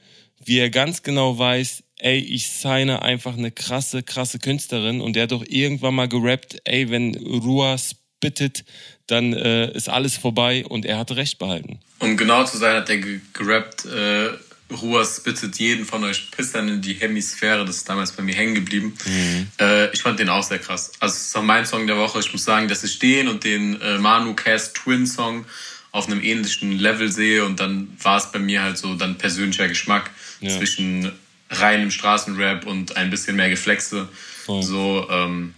wie 0.46 0.58
er 0.60 0.70
ganz 0.70 1.04
genau 1.04 1.38
weiß, 1.38 1.84
ey, 1.98 2.20
ich 2.20 2.48
signe 2.48 3.02
einfach 3.02 3.38
eine 3.38 3.52
krasse, 3.52 4.04
krasse 4.04 4.40
Künstlerin 4.40 5.02
und 5.02 5.16
der 5.16 5.24
hat 5.24 5.32
doch 5.32 5.46
irgendwann 5.48 5.96
mal 5.96 6.08
gerappt, 6.08 6.62
ey, 6.66 6.90
wenn 6.90 7.16
Rua 7.16 7.78
spittet, 7.78 8.66
dann 9.08 9.34
äh, 9.34 9.72
ist 9.72 9.90
alles 9.90 10.18
vorbei 10.18 10.66
und 10.68 10.86
er 10.86 10.98
hat 10.98 11.12
recht 11.12 11.38
behalten. 11.38 11.80
Um 12.00 12.18
genau 12.18 12.44
zu 12.44 12.58
sein, 12.58 12.76
hat 12.76 12.90
er 12.90 12.98
gerappt, 13.34 13.86
äh, 13.86 14.30
Ruas 14.72 15.22
bittet 15.22 15.58
jeden 15.60 15.86
von 15.86 16.04
euch 16.04 16.32
Pissern 16.32 16.68
in 16.68 16.82
die 16.82 16.94
Hemisphäre. 16.94 17.66
Das 17.66 17.78
ist 17.78 17.90
damals 17.90 18.12
bei 18.14 18.24
mir 18.24 18.34
hängen 18.34 18.56
geblieben. 18.56 18.98
Mhm. 19.06 19.48
Äh, 19.60 19.92
ich 19.94 20.02
fand 20.02 20.20
den 20.20 20.30
auch 20.30 20.44
sehr 20.44 20.58
krass. 20.58 20.92
Also, 21.00 21.16
es 21.16 21.28
ist 21.28 21.38
auch 21.38 21.44
mein 21.44 21.66
Song 21.66 21.86
der 21.86 21.98
Woche. 21.98 22.20
Ich 22.20 22.32
muss 22.34 22.44
sagen, 22.44 22.68
dass 22.68 22.84
ich 22.84 22.98
den 22.98 23.28
und 23.28 23.44
den 23.44 23.80
äh, 23.80 24.00
Manu 24.00 24.34
Cast 24.34 24.76
Twin 24.76 25.06
Song 25.06 25.46
auf 25.92 26.08
einem 26.08 26.22
ähnlichen 26.22 26.72
Level 26.72 27.12
sehe. 27.12 27.46
Und 27.46 27.60
dann 27.60 27.96
war 28.02 28.18
es 28.18 28.32
bei 28.32 28.40
mir 28.40 28.64
halt 28.64 28.78
so 28.78 28.96
dann 28.96 29.18
persönlicher 29.18 29.68
Geschmack 29.68 30.10
ja. 30.42 30.50
zwischen 30.58 31.12
reinem 31.52 31.92
Straßenrap 31.92 32.66
und 32.66 32.98
ein 32.98 33.12
bisschen 33.12 33.36
mehr 33.36 33.50
Geflexe. 33.50 34.10
Voll. 34.46 34.64
So, 34.64 35.08
ähm, 35.12 35.54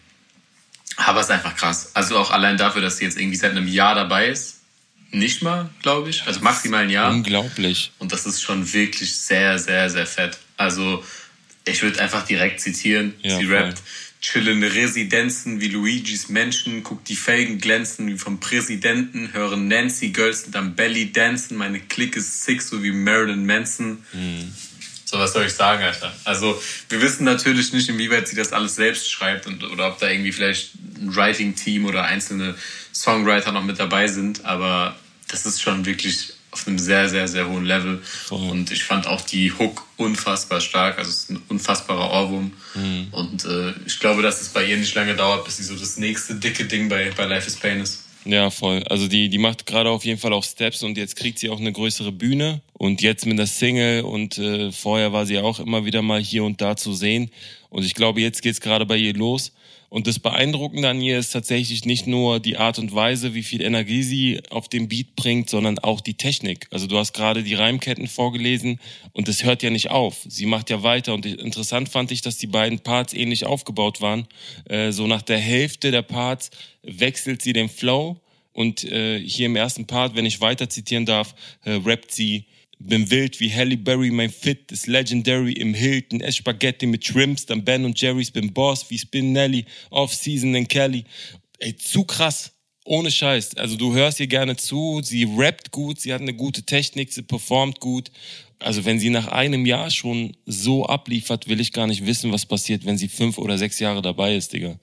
aber 0.97 1.21
es 1.21 1.27
ist 1.27 1.31
einfach 1.31 1.55
krass. 1.55 1.91
Also 1.93 2.17
auch 2.17 2.31
allein 2.31 2.57
dafür, 2.57 2.81
dass 2.81 2.97
sie 2.97 3.05
jetzt 3.05 3.17
irgendwie 3.17 3.37
seit 3.37 3.51
einem 3.51 3.67
Jahr 3.67 3.95
dabei 3.95 4.27
ist 4.27 4.57
nicht 5.11 5.41
mal, 5.41 5.69
glaube 5.81 6.09
ich. 6.09 6.23
Also 6.25 6.41
maximal 6.41 6.83
ein 6.83 6.89
Jahr. 6.89 7.11
Unglaublich. 7.11 7.91
Und 7.99 8.11
das 8.11 8.25
ist 8.25 8.41
schon 8.41 8.71
wirklich 8.73 9.15
sehr, 9.15 9.57
sehr, 9.59 9.89
sehr 9.89 10.05
fett. 10.05 10.37
Also 10.57 11.03
ich 11.65 11.81
würde 11.81 12.01
einfach 12.01 12.25
direkt 12.25 12.59
zitieren. 12.59 13.13
Ja, 13.21 13.37
Sie 13.37 13.45
rappt, 13.45 13.81
chillen 14.21 14.63
Residenzen 14.63 15.61
wie 15.61 15.67
Luigis 15.67 16.29
Menschen, 16.29 16.83
guckt 16.83 17.07
die 17.07 17.15
Felgen 17.15 17.59
glänzen 17.59 18.07
wie 18.07 18.17
vom 18.17 18.39
Präsidenten, 18.39 19.31
hören 19.33 19.67
Nancy 19.67 20.09
Girls 20.09 20.47
mit 20.47 20.55
am 20.55 20.75
Belly 20.75 21.11
dancen, 21.11 21.57
meine 21.57 21.79
Clique 21.79 22.17
ist 22.17 22.43
sick, 22.43 22.61
so 22.61 22.81
wie 22.83 22.91
Marilyn 22.91 23.45
Manson. 23.45 24.03
Mhm. 24.13 24.53
So, 25.09 25.17
was 25.19 25.31
soll 25.31 25.45
ich 25.45 25.53
sagen, 25.53 25.83
Alter? 25.83 26.11
Also, 26.25 26.61
wir 26.89 27.01
wissen 27.01 27.23
natürlich 27.23 27.71
nicht, 27.71 27.87
inwieweit 27.87 28.27
sie 28.27 28.35
das 28.35 28.51
alles 28.51 28.75
selbst 28.75 29.09
schreibt 29.09 29.47
und, 29.47 29.63
oder 29.63 29.87
ob 29.87 29.99
da 29.99 30.09
irgendwie 30.09 30.33
vielleicht 30.33 30.75
ein 30.75 31.15
Writing-Team 31.15 31.85
oder 31.85 32.03
einzelne 32.03 32.55
Songwriter 32.93 33.53
noch 33.53 33.63
mit 33.63 33.79
dabei 33.79 34.09
sind, 34.09 34.43
aber 34.43 34.97
das 35.29 35.45
ist 35.45 35.61
schon 35.61 35.85
wirklich 35.85 36.33
auf 36.51 36.67
einem 36.67 36.77
sehr, 36.77 37.07
sehr, 37.07 37.29
sehr 37.29 37.47
hohen 37.47 37.63
Level. 37.63 38.01
Oh. 38.31 38.35
Und 38.35 38.69
ich 38.69 38.83
fand 38.83 39.07
auch 39.07 39.21
die 39.21 39.53
Hook 39.53 39.85
unfassbar 39.95 40.59
stark. 40.59 40.97
Also 40.97 41.09
es 41.09 41.17
ist 41.19 41.29
ein 41.29 41.41
unfassbarer 41.47 42.11
Ohrwurm. 42.11 42.51
Mhm. 42.73 43.07
Und 43.11 43.45
äh, 43.45 43.73
ich 43.85 44.01
glaube, 44.01 44.21
dass 44.21 44.41
es 44.41 44.49
bei 44.49 44.65
ihr 44.65 44.75
nicht 44.75 44.93
lange 44.95 45.15
dauert, 45.15 45.45
bis 45.45 45.57
sie 45.57 45.63
so 45.63 45.75
das 45.75 45.95
nächste 45.97 46.35
dicke 46.35 46.65
Ding 46.65 46.89
bei, 46.89 47.11
bei 47.15 47.25
Life 47.25 47.47
is 47.47 47.55
Pain 47.55 47.79
ist. 47.79 48.06
Ja, 48.29 48.49
voll. 48.49 48.83
Also 48.83 49.07
die, 49.07 49.29
die 49.29 49.37
macht 49.37 49.65
gerade 49.65 49.89
auf 49.89 50.03
jeden 50.03 50.19
Fall 50.19 50.33
auch 50.33 50.43
Steps 50.43 50.83
und 50.83 50.97
jetzt 50.97 51.15
kriegt 51.15 51.39
sie 51.39 51.49
auch 51.49 51.61
eine 51.61 51.71
größere 51.71 52.11
Bühne. 52.11 52.61
Und 52.73 53.01
jetzt 53.01 53.25
mit 53.25 53.39
der 53.39 53.47
Single 53.47 54.03
und 54.03 54.37
äh, 54.37 54.71
vorher 54.73 55.13
war 55.13 55.25
sie 55.25 55.39
auch 55.39 55.61
immer 55.61 55.85
wieder 55.85 56.01
mal 56.01 56.21
hier 56.21 56.43
und 56.43 56.59
da 56.59 56.75
zu 56.75 56.93
sehen. 56.93 57.31
Und 57.77 57.85
ich 57.85 57.93
glaube, 57.93 58.21
jetzt 58.21 58.41
geht's 58.41 58.59
gerade 58.59 58.87
bei 58.87 58.97
ihr 58.97 59.13
los. 59.13 59.51
Und 59.87 60.07
das 60.07 60.17
Beeindruckende 60.17 60.89
an 60.89 60.99
ihr 60.99 61.19
ist 61.19 61.29
tatsächlich 61.29 61.85
nicht 61.85 62.07
nur 62.07 62.39
die 62.39 62.57
Art 62.57 62.79
und 62.79 62.95
Weise, 62.95 63.35
wie 63.35 63.43
viel 63.43 63.61
Energie 63.61 64.01
sie 64.01 64.41
auf 64.49 64.67
dem 64.67 64.87
Beat 64.87 65.15
bringt, 65.15 65.47
sondern 65.47 65.77
auch 65.77 66.01
die 66.01 66.15
Technik. 66.15 66.65
Also 66.71 66.87
du 66.87 66.97
hast 66.97 67.13
gerade 67.13 67.43
die 67.43 67.53
Reimketten 67.53 68.07
vorgelesen 68.07 68.79
und 69.13 69.27
das 69.27 69.43
hört 69.43 69.61
ja 69.61 69.69
nicht 69.69 69.91
auf. 69.91 70.25
Sie 70.27 70.47
macht 70.47 70.71
ja 70.71 70.81
weiter 70.81 71.13
und 71.13 71.27
interessant 71.27 71.89
fand 71.89 72.11
ich, 72.11 72.23
dass 72.23 72.39
die 72.39 72.47
beiden 72.47 72.79
Parts 72.79 73.13
ähnlich 73.13 73.45
aufgebaut 73.45 74.01
waren. 74.01 74.27
Äh, 74.65 74.91
so 74.91 75.05
nach 75.05 75.21
der 75.21 75.37
Hälfte 75.37 75.91
der 75.91 76.01
Parts 76.01 76.49
wechselt 76.81 77.43
sie 77.43 77.53
den 77.53 77.69
Flow 77.69 78.19
und 78.53 78.85
äh, 78.85 79.19
hier 79.19 79.45
im 79.45 79.55
ersten 79.55 79.85
Part, 79.85 80.15
wenn 80.15 80.25
ich 80.25 80.41
weiter 80.41 80.67
zitieren 80.67 81.05
darf, 81.05 81.35
äh, 81.63 81.73
rappt 81.73 82.11
sie 82.11 82.45
bin 82.79 83.09
wild 83.09 83.39
wie 83.39 83.53
Halle 83.53 83.77
Berry, 83.77 84.11
mein 84.11 84.29
Fit 84.29 84.71
ist 84.71 84.87
legendary 84.87 85.53
im 85.53 85.73
Hilton. 85.73 86.21
Ess 86.21 86.37
Spaghetti 86.37 86.85
mit 86.85 87.05
Shrimps, 87.05 87.45
dann 87.45 87.63
Ben 87.63 87.85
und 87.85 87.99
Jerry's, 87.99 88.31
bin 88.31 88.53
Boss 88.53 88.89
wie 88.89 88.97
Spinelli, 88.97 89.65
Off-Season 89.89 90.53
in 90.55 90.67
Kelly. 90.67 91.05
Ey, 91.59 91.75
zu 91.75 92.03
krass. 92.03 92.51
Ohne 92.85 93.11
Scheiß. 93.11 93.57
Also 93.57 93.75
du 93.75 93.93
hörst 93.93 94.19
ihr 94.21 94.27
gerne 94.27 94.55
zu, 94.55 95.01
sie 95.03 95.27
rappt 95.37 95.71
gut, 95.71 95.99
sie 95.99 96.13
hat 96.13 96.21
eine 96.21 96.33
gute 96.33 96.63
Technik, 96.63 97.11
sie 97.11 97.21
performt 97.21 97.81
gut. 97.81 98.11
Also 98.59 98.85
wenn 98.85 98.99
sie 98.99 99.09
nach 99.09 99.27
einem 99.27 99.65
Jahr 99.65 99.91
schon 99.91 100.35
so 100.45 100.85
abliefert, 100.85 101.49
will 101.49 101.59
ich 101.59 101.73
gar 101.73 101.85
nicht 101.87 102.05
wissen, 102.05 102.31
was 102.31 102.45
passiert, 102.45 102.85
wenn 102.85 102.97
sie 102.97 103.09
fünf 103.09 103.37
oder 103.37 103.57
sechs 103.57 103.79
Jahre 103.79 104.01
dabei 104.01 104.35
ist, 104.35 104.53
Digga. 104.53 104.79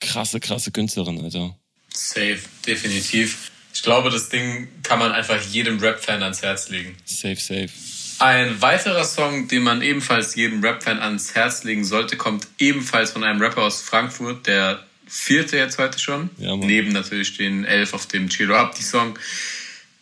Krasse, 0.00 0.38
krasse 0.38 0.70
Künstlerin, 0.70 1.20
Alter. 1.20 1.56
Safe, 1.92 2.38
definitiv. 2.66 3.51
Ich 3.74 3.82
glaube, 3.82 4.10
das 4.10 4.28
Ding 4.28 4.68
kann 4.82 4.98
man 4.98 5.12
einfach 5.12 5.40
jedem 5.40 5.78
Rap-Fan 5.78 6.22
ans 6.22 6.42
Herz 6.42 6.68
legen. 6.68 6.96
Safe, 7.04 7.36
safe. 7.36 7.68
Ein 8.18 8.60
weiterer 8.62 9.04
Song, 9.04 9.48
den 9.48 9.62
man 9.62 9.82
ebenfalls 9.82 10.34
jedem 10.34 10.62
Rap-Fan 10.62 11.00
ans 11.00 11.34
Herz 11.34 11.64
legen 11.64 11.84
sollte, 11.84 12.16
kommt 12.16 12.46
ebenfalls 12.58 13.12
von 13.12 13.24
einem 13.24 13.40
Rapper 13.40 13.62
aus 13.62 13.82
Frankfurt, 13.82 14.46
der 14.46 14.82
vierte 15.06 15.56
jetzt 15.56 15.78
heute 15.78 15.98
schon. 15.98 16.30
Ja, 16.38 16.54
Neben 16.56 16.92
natürlich 16.92 17.36
den 17.36 17.64
elf 17.64 17.94
auf 17.94 18.06
dem 18.06 18.28
Chilo 18.28 18.56
Abdi 18.56 18.82
Song. 18.82 19.18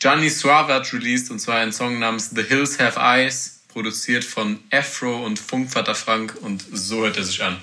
Gianni 0.01 0.31
Suave 0.31 0.73
hat 0.75 0.93
released 0.93 1.31
und 1.31 1.39
zwar 1.39 1.59
einen 1.59 1.73
Song 1.73 1.99
namens 1.99 2.31
The 2.31 2.43
Hills 2.43 2.79
Have 2.79 2.99
Eyes, 2.99 3.61
produziert 3.69 4.25
von 4.25 4.59
Afro 4.71 5.25
und 5.25 5.39
Funkvater 5.39 5.95
Frank 5.95 6.35
und 6.41 6.65
so 6.73 7.03
hört 7.03 7.17
er 7.17 7.25
sich 7.25 7.43
an. 7.43 7.57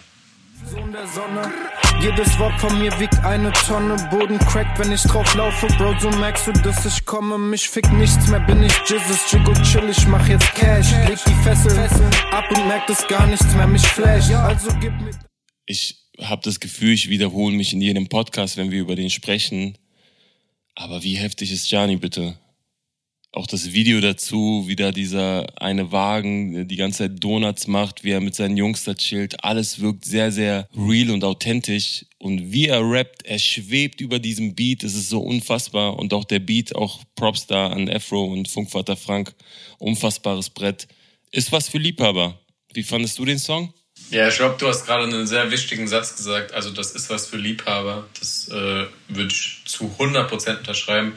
Sohn 0.67 0.91
der 0.91 1.08
Sonne. 1.08 1.53
Jedes 2.01 2.38
Wort 2.39 2.60
von 2.60 2.77
mir 2.80 2.91
wiegt 2.99 3.17
eine 3.23 3.51
Tonne. 3.53 3.95
Boden 4.12 4.38
crackt, 4.39 4.77
wenn 4.80 4.91
ich 4.91 5.01
drauf 5.03 5.34
laufe, 5.36 5.67
Bro. 5.77 5.97
So 5.99 6.10
merkst 6.10 6.47
du, 6.47 6.51
dass 6.51 6.86
ich 6.86 7.06
komme. 7.06 7.38
Mich 7.38 7.69
fickt 7.69 7.91
nichts 7.93 8.27
mehr, 8.27 8.41
bin 8.41 8.62
ich 8.63 8.73
Jesus. 8.86 9.32
Jigo 9.32 9.53
chill, 9.63 9.89
ich 9.89 10.06
mach 10.08 10.27
jetzt 10.27 10.53
Cash. 10.56 10.91
Leg 11.08 11.19
die 11.25 11.34
Fesseln 11.43 11.80
ab 12.32 12.45
und 12.51 12.67
merkt 12.67 12.89
es 12.89 13.08
gar 13.08 13.25
nichts 13.27 13.53
mehr. 13.56 13.67
Mich 13.67 13.88
flash. 13.88 14.30
Also 14.32 14.69
gib 14.82 14.91
mir. 14.99 15.12
Ich 15.65 16.10
habe 16.21 16.41
das 16.43 16.60
Gefühl, 16.60 16.93
ich 16.93 17.10
wiederhole 17.10 17.56
mich 17.56 17.71
in 17.71 17.82
jedem 17.82 18.10
Podcast, 18.10 18.58
wenn 18.58 18.71
wir 18.71 18.82
über 18.82 18.95
den 18.95 19.10
sprechen. 19.10 19.77
Aber 20.75 21.01
wie 21.03 21.15
heftig 21.15 21.51
ist 21.51 21.69
Gianni 21.69 21.95
bitte? 21.95 22.38
Auch 23.31 23.45
das 23.45 23.73
Video 23.73 24.01
dazu, 24.01 24.63
wie 24.67 24.75
da 24.75 24.91
dieser 24.91 25.45
eine 25.61 25.91
Wagen 25.91 26.67
die 26.67 26.75
ganze 26.75 26.99
Zeit 26.99 27.23
Donuts 27.23 27.67
macht, 27.67 28.03
wie 28.03 28.11
er 28.11 28.21
mit 28.21 28.35
seinen 28.35 28.57
Jungs 28.57 28.83
da 28.83 28.93
chillt. 28.93 29.43
Alles 29.43 29.79
wirkt 29.79 30.05
sehr, 30.05 30.31
sehr 30.31 30.67
real 30.75 31.11
und 31.11 31.23
authentisch. 31.23 32.05
Und 32.19 32.51
wie 32.51 32.67
er 32.67 32.81
rappt, 32.81 33.25
er 33.25 33.37
schwebt 33.37 34.01
über 34.01 34.19
diesem 34.19 34.55
Beat. 34.55 34.83
Es 34.83 34.95
ist 34.95 35.09
so 35.09 35.19
unfassbar. 35.19 35.99
Und 35.99 36.13
auch 36.13 36.23
der 36.23 36.39
Beat, 36.39 36.75
auch 36.75 37.01
Props 37.15 37.47
da 37.47 37.67
an 37.67 37.89
Afro 37.89 38.23
und 38.25 38.47
Funkvater 38.47 38.95
Frank. 38.95 39.33
Unfassbares 39.77 40.49
Brett. 40.49 40.87
Ist 41.31 41.51
was 41.51 41.69
für 41.69 41.77
Liebhaber. 41.77 42.39
Wie 42.73 42.83
fandest 42.83 43.19
du 43.19 43.25
den 43.25 43.39
Song? 43.39 43.73
Ja, 44.09 44.29
ich 44.29 44.35
glaube, 44.37 44.55
du 44.57 44.67
hast 44.67 44.85
gerade 44.85 45.03
einen 45.03 45.27
sehr 45.27 45.51
wichtigen 45.51 45.87
Satz 45.87 46.15
gesagt. 46.15 46.53
Also, 46.53 46.71
das 46.71 46.91
ist 46.91 47.09
was 47.09 47.27
für 47.27 47.37
Liebhaber. 47.37 48.07
Das 48.19 48.47
äh, 48.47 48.85
würde 49.09 49.31
ich 49.31 49.61
zu 49.65 49.91
100% 49.99 50.59
unterschreiben. 50.59 51.13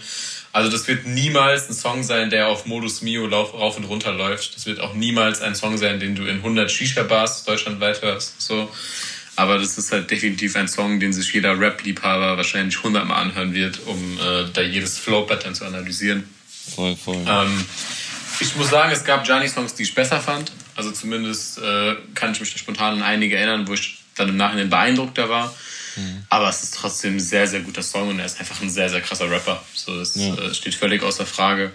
Also 0.53 0.71
das 0.71 0.89
wird 0.89 1.07
niemals 1.07 1.69
ein 1.69 1.75
Song 1.75 2.03
sein, 2.03 2.29
der 2.29 2.49
auf 2.49 2.67
Modus 2.67 3.03
Mio 3.03 3.27
rauf 3.27 3.77
und 3.77 3.85
runter 3.85 4.13
läuft. 4.13 4.57
Das 4.57 4.67
wird 4.67 4.81
auch 4.81 4.95
niemals 4.95 5.41
ein 5.41 5.55
Song 5.55 5.79
sein, 5.79 6.01
den 6.01 6.17
du 6.17 6.25
in 6.25 6.37
100 6.37 6.71
Shisha-Bars 6.71 7.45
deutschlandweit 7.45 8.03
hörst. 8.03 8.41
So. 8.41 8.69
Aber 9.37 9.59
das 9.59 9.79
ist 9.79 9.93
halt 9.93 10.11
definitiv 10.11 10.57
ein 10.57 10.67
Song, 10.67 10.99
den 10.99 11.13
sich 11.13 11.33
jeder 11.33 11.59
Rap-Liebhaber 11.59 12.37
wahrscheinlich 12.37 12.77
100 12.79 13.07
Mal 13.07 13.15
anhören 13.15 13.55
wird, 13.55 13.81
um 13.87 14.19
äh, 14.19 14.45
da 14.53 14.61
jedes 14.61 14.99
Flow-Pattern 14.99 15.55
zu 15.55 15.65
analysieren. 15.65 16.29
Voll, 16.75 16.97
voll. 16.97 17.25
Ähm, 17.27 17.65
ich 18.41 18.57
muss 18.57 18.71
sagen, 18.71 18.91
es 18.93 19.05
gab 19.05 19.25
Gianni-Songs, 19.25 19.75
die 19.75 19.85
ich 19.85 19.95
besser 19.95 20.21
fand. 20.21 20.51
Also 20.75 20.91
zumindest 20.91 21.59
äh, 21.59 21.95
kann 22.15 22.33
ich 22.33 22.41
mich 22.41 22.51
spontan 22.51 22.95
an 22.95 23.03
einige 23.03 23.37
erinnern, 23.37 23.69
wo 23.69 23.75
ich 23.75 23.99
dann 24.17 24.29
im 24.31 24.37
Nachhinein 24.37 24.69
beeindruckter 24.69 25.29
war. 25.29 25.55
Mhm. 25.97 26.25
Aber 26.29 26.49
es 26.49 26.63
ist 26.63 26.75
trotzdem 26.75 27.17
ein 27.17 27.21
sehr, 27.21 27.47
sehr 27.47 27.61
guter 27.61 27.83
Song 27.83 28.09
und 28.09 28.19
er 28.19 28.27
ist 28.27 28.41
einfach 28.41 28.61
ein 28.63 28.71
sehr, 28.71 28.89
sehr 28.89 29.01
krasser 29.01 29.31
Rapper. 29.31 29.63
So, 29.75 29.99
das 29.99 30.15
ja. 30.17 30.35
äh, 30.35 30.55
steht 30.55 30.75
völlig 30.75 31.03
außer 31.03 31.27
Frage. 31.27 31.73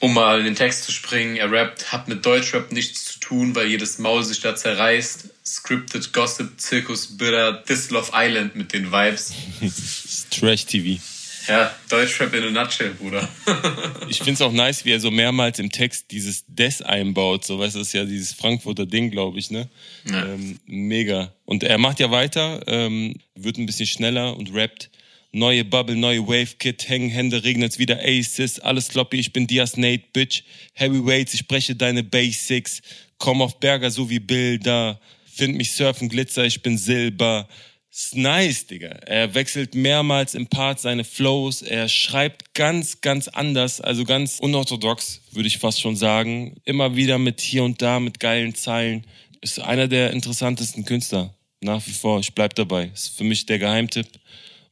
Um 0.00 0.14
mal 0.14 0.38
in 0.38 0.44
den 0.44 0.54
Text 0.54 0.84
zu 0.84 0.92
springen, 0.92 1.36
er 1.36 1.50
rappt, 1.50 1.90
hat 1.90 2.06
mit 2.06 2.24
Deutschrap 2.24 2.70
nichts 2.70 3.04
zu 3.04 3.20
tun, 3.20 3.54
weil 3.56 3.66
jedes 3.66 3.98
Maul 3.98 4.22
sich 4.22 4.40
da 4.40 4.54
zerreißt. 4.54 5.28
Scripted 5.44 6.12
Gossip, 6.12 6.60
Zirkus, 6.60 7.16
Bitter, 7.16 7.64
This 7.64 7.90
Love 7.90 8.12
Island 8.14 8.54
mit 8.54 8.72
den 8.72 8.92
Vibes. 8.92 9.32
Trash 10.30 10.66
TV. 10.66 11.00
Ja, 11.48 11.74
Deutschrap 11.88 12.34
in 12.34 12.44
a 12.44 12.50
nutshell, 12.50 12.90
Bruder. 12.90 13.26
ich 14.08 14.18
finde 14.18 14.32
es 14.32 14.42
auch 14.42 14.52
nice, 14.52 14.84
wie 14.84 14.92
er 14.92 15.00
so 15.00 15.10
mehrmals 15.10 15.58
im 15.58 15.72
Text 15.72 16.10
dieses 16.10 16.44
Des 16.46 16.82
einbaut. 16.82 17.46
So, 17.46 17.58
weißt 17.58 17.74
du, 17.74 17.78
das 17.78 17.88
ist 17.88 17.94
ja 17.94 18.04
dieses 18.04 18.34
Frankfurter 18.34 18.84
Ding, 18.84 19.10
glaube 19.10 19.38
ich, 19.38 19.50
ne? 19.50 19.68
Ja. 20.04 20.26
Ähm, 20.26 20.58
mega. 20.66 21.32
Und 21.46 21.62
er 21.62 21.78
macht 21.78 22.00
ja 22.00 22.10
weiter, 22.10 22.60
ähm, 22.66 23.14
wird 23.34 23.56
ein 23.56 23.64
bisschen 23.64 23.86
schneller 23.86 24.36
und 24.36 24.54
rappt. 24.54 24.90
Neue 25.32 25.64
Bubble, 25.64 25.96
neue 25.96 26.26
Wave, 26.26 26.56
Kit, 26.58 26.88
hängen 26.88 27.10
Hände, 27.10 27.42
regnet's 27.44 27.78
wieder 27.78 28.00
Aces, 28.02 28.60
alles 28.60 28.86
sloppy, 28.86 29.18
ich 29.18 29.32
bin 29.32 29.46
Diaz 29.46 29.76
Nate, 29.76 30.04
Bitch. 30.12 30.42
Heavyweights, 30.74 31.34
ich 31.34 31.40
spreche 31.40 31.74
deine 31.74 32.02
Basics. 32.02 32.82
Komm 33.18 33.42
auf 33.42 33.58
Berger, 33.58 33.90
so 33.90 34.08
wie 34.10 34.20
Bilder. 34.20 35.00
Find 35.26 35.56
mich 35.56 35.72
surfen, 35.72 36.08
Glitzer, 36.08 36.44
ich 36.44 36.62
bin 36.62 36.76
Silber 36.76 37.48
ist 37.90 38.16
nice, 38.16 38.66
Digga. 38.66 38.88
Er 38.88 39.34
wechselt 39.34 39.74
mehrmals 39.74 40.34
im 40.34 40.46
Part 40.46 40.80
seine 40.80 41.04
Flows. 41.04 41.62
Er 41.62 41.88
schreibt 41.88 42.54
ganz, 42.54 43.00
ganz 43.00 43.28
anders, 43.28 43.80
also 43.80 44.04
ganz 44.04 44.38
unorthodox, 44.40 45.22
würde 45.32 45.48
ich 45.48 45.58
fast 45.58 45.80
schon 45.80 45.96
sagen. 45.96 46.60
Immer 46.64 46.96
wieder 46.96 47.18
mit 47.18 47.40
hier 47.40 47.64
und 47.64 47.80
da, 47.82 47.98
mit 47.98 48.20
geilen 48.20 48.54
Zeilen. 48.54 49.06
Ist 49.40 49.60
einer 49.60 49.88
der 49.88 50.12
interessantesten 50.12 50.84
Künstler. 50.84 51.34
Nach 51.60 51.84
wie 51.86 51.92
vor. 51.92 52.20
Ich 52.20 52.34
bleib 52.34 52.54
dabei. 52.54 52.90
Ist 52.94 53.16
für 53.16 53.24
mich 53.24 53.46
der 53.46 53.58
Geheimtipp. 53.58 54.06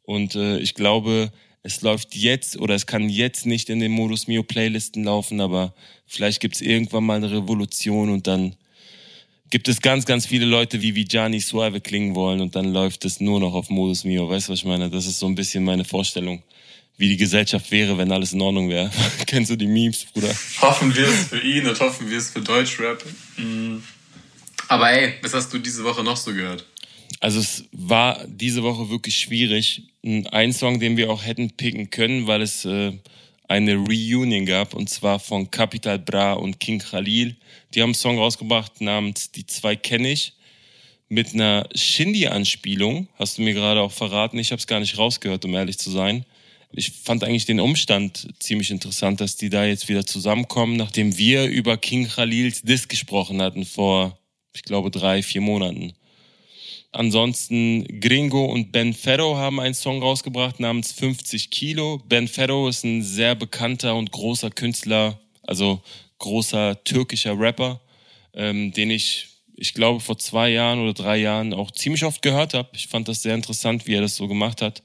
Und 0.02 0.36
äh, 0.36 0.58
ich 0.58 0.74
glaube, 0.74 1.32
es 1.66 1.82
läuft 1.82 2.14
jetzt 2.14 2.56
oder 2.58 2.76
es 2.76 2.86
kann 2.86 3.08
jetzt 3.08 3.44
nicht 3.44 3.70
in 3.70 3.80
den 3.80 3.90
Modus 3.90 4.28
Mio 4.28 4.44
Playlisten 4.44 5.02
laufen, 5.02 5.40
aber 5.40 5.74
vielleicht 6.06 6.40
gibt's 6.40 6.60
irgendwann 6.60 7.04
mal 7.04 7.16
eine 7.16 7.32
Revolution 7.32 8.10
und 8.10 8.28
dann 8.28 8.54
gibt 9.50 9.68
es 9.68 9.80
ganz, 9.80 10.06
ganz 10.06 10.26
viele 10.26 10.46
Leute, 10.46 10.78
die 10.78 10.94
wie 10.94 11.04
Gianni 11.04 11.40
Suave 11.40 11.80
klingen 11.80 12.14
wollen 12.14 12.40
und 12.40 12.56
dann 12.56 12.72
läuft 12.72 13.04
es 13.04 13.20
nur 13.20 13.40
noch 13.40 13.54
auf 13.54 13.70
Modus 13.70 14.04
Mio. 14.04 14.28
Weißt 14.28 14.48
du, 14.48 14.52
was 14.52 14.60
ich 14.60 14.64
meine? 14.64 14.90
Das 14.90 15.06
ist 15.06 15.18
so 15.18 15.26
ein 15.26 15.34
bisschen 15.34 15.64
meine 15.64 15.84
Vorstellung, 15.84 16.42
wie 16.96 17.08
die 17.08 17.16
Gesellschaft 17.16 17.70
wäre, 17.70 17.96
wenn 17.98 18.10
alles 18.10 18.32
in 18.32 18.40
Ordnung 18.40 18.68
wäre. 18.68 18.90
Kennst 19.26 19.50
du 19.50 19.56
die 19.56 19.66
Memes, 19.66 20.06
Bruder? 20.06 20.34
Hoffen 20.60 20.94
wir 20.94 21.06
es 21.06 21.28
für 21.28 21.40
ihn 21.40 21.66
und 21.66 21.78
hoffen 21.80 22.10
wir 22.10 22.18
es 22.18 22.30
für 22.30 22.40
Deutschrap. 22.40 23.04
Mhm. 23.36 23.82
Aber 24.68 24.90
ey, 24.90 25.14
was 25.22 25.34
hast 25.34 25.52
du 25.52 25.58
diese 25.58 25.84
Woche 25.84 26.02
noch 26.02 26.16
so 26.16 26.32
gehört? 26.32 26.64
Also 27.20 27.40
es 27.40 27.64
war 27.72 28.24
diese 28.26 28.62
Woche 28.62 28.90
wirklich 28.90 29.16
schwierig. 29.16 29.82
Ein 30.02 30.52
Song, 30.52 30.80
den 30.80 30.96
wir 30.96 31.10
auch 31.10 31.24
hätten 31.24 31.50
picken 31.50 31.90
können, 31.90 32.26
weil 32.26 32.42
es 32.42 32.64
äh, 32.64 32.92
eine 33.48 33.76
Reunion 33.76 34.46
gab 34.46 34.74
und 34.74 34.88
zwar 34.90 35.18
von 35.18 35.50
Capital 35.50 35.98
Bra 35.98 36.34
und 36.34 36.60
King 36.60 36.80
Khalil. 36.80 37.36
Die 37.74 37.82
haben 37.82 37.90
einen 37.90 37.94
Song 37.94 38.18
rausgebracht 38.18 38.80
namens 38.80 39.30
Die 39.30 39.46
zwei 39.46 39.76
kenne 39.76 40.10
ich 40.10 40.34
mit 41.08 41.34
einer 41.34 41.68
Shindy-Anspielung. 41.74 43.08
Hast 43.18 43.38
du 43.38 43.42
mir 43.42 43.54
gerade 43.54 43.80
auch 43.80 43.92
verraten. 43.92 44.38
Ich 44.38 44.50
habe 44.50 44.58
es 44.58 44.66
gar 44.66 44.80
nicht 44.80 44.98
rausgehört, 44.98 45.44
um 45.44 45.54
ehrlich 45.54 45.78
zu 45.78 45.90
sein. 45.90 46.24
Ich 46.72 46.90
fand 46.90 47.22
eigentlich 47.22 47.46
den 47.46 47.60
Umstand 47.60 48.28
ziemlich 48.40 48.70
interessant, 48.70 49.20
dass 49.20 49.36
die 49.36 49.50
da 49.50 49.64
jetzt 49.64 49.88
wieder 49.88 50.04
zusammenkommen, 50.04 50.76
nachdem 50.76 51.16
wir 51.16 51.46
über 51.46 51.76
King 51.76 52.08
Khalils 52.08 52.62
Disc 52.62 52.88
gesprochen 52.88 53.40
hatten 53.40 53.64
vor, 53.64 54.18
ich 54.52 54.62
glaube, 54.62 54.90
drei, 54.90 55.22
vier 55.22 55.40
Monaten. 55.40 55.94
Ansonsten 56.96 58.00
Gringo 58.00 58.46
und 58.46 58.72
Ben 58.72 58.94
Ferro 58.94 59.36
haben 59.36 59.60
einen 59.60 59.74
Song 59.74 60.00
rausgebracht 60.00 60.60
namens 60.60 60.92
50 60.92 61.50
Kilo. 61.50 62.00
Ben 62.08 62.26
Ferro 62.26 62.68
ist 62.68 62.84
ein 62.84 63.02
sehr 63.02 63.34
bekannter 63.34 63.94
und 63.94 64.12
großer 64.12 64.48
Künstler, 64.48 65.20
also 65.42 65.82
großer 66.20 66.82
türkischer 66.84 67.38
Rapper, 67.38 67.82
ähm, 68.32 68.72
den 68.72 68.88
ich, 68.88 69.28
ich 69.56 69.74
glaube, 69.74 70.00
vor 70.00 70.16
zwei 70.16 70.48
Jahren 70.48 70.78
oder 70.78 70.94
drei 70.94 71.18
Jahren 71.18 71.52
auch 71.52 71.70
ziemlich 71.70 72.02
oft 72.02 72.22
gehört 72.22 72.54
habe. 72.54 72.70
Ich 72.72 72.86
fand 72.86 73.08
das 73.08 73.20
sehr 73.20 73.34
interessant, 73.34 73.86
wie 73.86 73.92
er 73.92 74.00
das 74.00 74.16
so 74.16 74.26
gemacht 74.26 74.62
hat. 74.62 74.82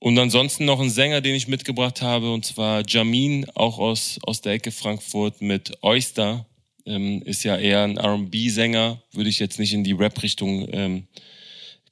Und 0.00 0.18
ansonsten 0.18 0.64
noch 0.64 0.80
ein 0.80 0.90
Sänger, 0.90 1.20
den 1.20 1.36
ich 1.36 1.46
mitgebracht 1.46 2.02
habe, 2.02 2.32
und 2.32 2.44
zwar 2.44 2.82
Jamin, 2.88 3.48
auch 3.54 3.78
aus, 3.78 4.18
aus 4.24 4.40
der 4.40 4.54
Ecke 4.54 4.72
Frankfurt 4.72 5.42
mit 5.42 5.78
Oyster 5.80 6.44
ähm, 6.86 7.22
ist 7.22 7.44
ja 7.44 7.56
eher 7.56 7.82
ein 7.82 7.98
RB-Sänger, 7.98 9.02
würde 9.12 9.30
ich 9.30 9.38
jetzt 9.38 9.58
nicht 9.58 9.72
in 9.72 9.84
die 9.84 9.92
Rap-Richtung 9.92 10.68
ähm, 10.72 11.06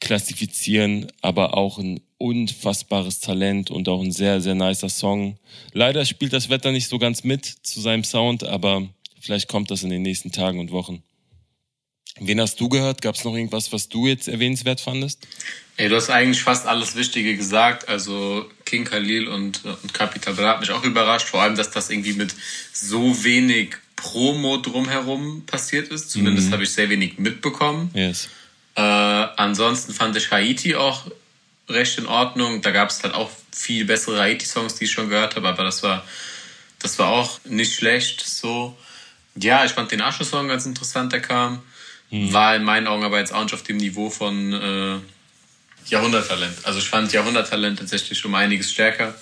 klassifizieren, 0.00 1.12
aber 1.20 1.56
auch 1.56 1.78
ein 1.78 2.00
unfassbares 2.18 3.20
Talent 3.20 3.70
und 3.70 3.88
auch 3.88 4.02
ein 4.02 4.12
sehr, 4.12 4.40
sehr 4.40 4.54
nicer 4.54 4.88
Song. 4.88 5.38
Leider 5.72 6.04
spielt 6.04 6.32
das 6.32 6.48
Wetter 6.48 6.72
nicht 6.72 6.88
so 6.88 6.98
ganz 6.98 7.24
mit 7.24 7.44
zu 7.44 7.80
seinem 7.80 8.04
Sound, 8.04 8.44
aber 8.44 8.88
vielleicht 9.20 9.48
kommt 9.48 9.70
das 9.70 9.82
in 9.82 9.90
den 9.90 10.02
nächsten 10.02 10.32
Tagen 10.32 10.58
und 10.58 10.70
Wochen. 10.70 11.02
Wen 12.18 12.40
hast 12.40 12.60
du 12.60 12.68
gehört? 12.68 13.00
Gab 13.00 13.14
es 13.14 13.24
noch 13.24 13.34
irgendwas, 13.34 13.72
was 13.72 13.88
du 13.88 14.06
jetzt 14.06 14.28
erwähnenswert 14.28 14.80
fandest? 14.80 15.26
Ey, 15.76 15.88
du 15.88 15.96
hast 15.96 16.10
eigentlich 16.10 16.42
fast 16.42 16.66
alles 16.66 16.94
Wichtige 16.94 17.36
gesagt. 17.36 17.88
Also 17.88 18.50
King 18.66 18.84
Khalil 18.84 19.28
und, 19.28 19.64
und 19.64 19.94
Capital 19.94 20.34
Bra 20.34 20.48
hat 20.50 20.60
mich 20.60 20.70
auch 20.70 20.84
überrascht. 20.84 21.28
Vor 21.28 21.40
allem, 21.40 21.56
dass 21.56 21.70
das 21.70 21.88
irgendwie 21.88 22.12
mit 22.12 22.34
so 22.72 23.24
wenig 23.24 23.76
Promo 24.00 24.56
drumherum 24.56 25.44
passiert 25.46 25.88
ist. 25.88 26.10
Zumindest 26.10 26.48
mhm. 26.48 26.52
habe 26.54 26.62
ich 26.62 26.72
sehr 26.72 26.88
wenig 26.88 27.18
mitbekommen. 27.18 27.90
Yes. 27.94 28.28
Äh, 28.74 28.80
ansonsten 28.80 29.92
fand 29.92 30.16
ich 30.16 30.30
Haiti 30.30 30.74
auch 30.74 31.04
recht 31.68 31.98
in 31.98 32.06
Ordnung. 32.06 32.62
Da 32.62 32.70
gab 32.70 32.90
es 32.90 33.02
halt 33.02 33.14
auch 33.14 33.30
viel 33.52 33.84
bessere 33.84 34.20
Haiti-Songs, 34.20 34.76
die 34.76 34.84
ich 34.84 34.90
schon 34.90 35.08
gehört 35.10 35.36
habe, 35.36 35.48
aber 35.48 35.64
das 35.64 35.82
war, 35.82 36.04
das 36.78 36.98
war 36.98 37.08
auch 37.08 37.40
nicht 37.44 37.74
schlecht. 37.74 38.26
So, 38.26 38.76
ja, 39.36 39.64
ich 39.64 39.72
fand 39.72 39.90
den 39.92 40.00
Asche-Song 40.00 40.48
ganz 40.48 40.64
interessant, 40.64 41.12
der 41.12 41.20
kam. 41.20 41.62
Mhm. 42.10 42.32
War 42.32 42.56
in 42.56 42.64
meinen 42.64 42.86
Augen 42.86 43.04
aber 43.04 43.18
jetzt 43.18 43.34
auch 43.34 43.42
nicht 43.42 43.54
auf 43.54 43.62
dem 43.62 43.76
Niveau 43.76 44.08
von 44.08 44.52
äh, 44.52 45.90
Jahrhunderttalent. 45.90 46.64
Also 46.64 46.78
ich 46.78 46.88
fand 46.88 47.12
Jahrhunderttalent 47.12 47.78
tatsächlich 47.78 48.24
um 48.24 48.34
einiges 48.34 48.72
stärker. 48.72 49.14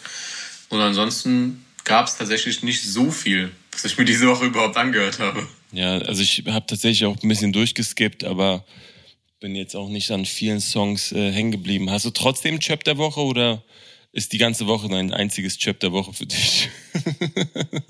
Und 0.69 0.81
ansonsten 0.81 1.65
gab 1.85 2.07
es 2.07 2.17
tatsächlich 2.17 2.63
nicht 2.63 2.83
so 2.83 3.11
viel 3.11 3.51
was 3.85 3.93
ich 3.93 3.99
mir 3.99 4.05
diese 4.05 4.27
Woche 4.27 4.47
überhaupt 4.47 4.77
angehört 4.77 5.19
habe. 5.19 5.47
Ja, 5.73 5.99
also 5.99 6.23
ich 6.23 6.45
habe 6.47 6.67
tatsächlich 6.67 7.05
auch 7.05 7.17
ein 7.23 7.29
bisschen 7.29 7.53
durchgeskippt, 7.53 8.25
aber 8.25 8.65
bin 9.41 9.55
jetzt 9.55 9.77
auch 9.77 9.89
nicht 9.89 10.11
an 10.11 10.25
vielen 10.25 10.61
Songs 10.61 11.13
äh, 11.13 11.33
hängen 11.33 11.53
geblieben. 11.53 11.91
Hast 11.91 12.05
du 12.05 12.11
trotzdem 12.11 12.61
Chap 12.61 12.85
der 12.85 12.99
Woche 12.99 13.21
oder 13.21 13.63
ist 14.13 14.33
die 14.33 14.39
ganze 14.39 14.67
Woche 14.67 14.89
dein 14.89 15.13
einziges 15.13 15.59
Chap 15.59 15.81
der 15.81 15.93
Woche 15.93 16.13
für 16.13 16.27
dich? 16.27 16.71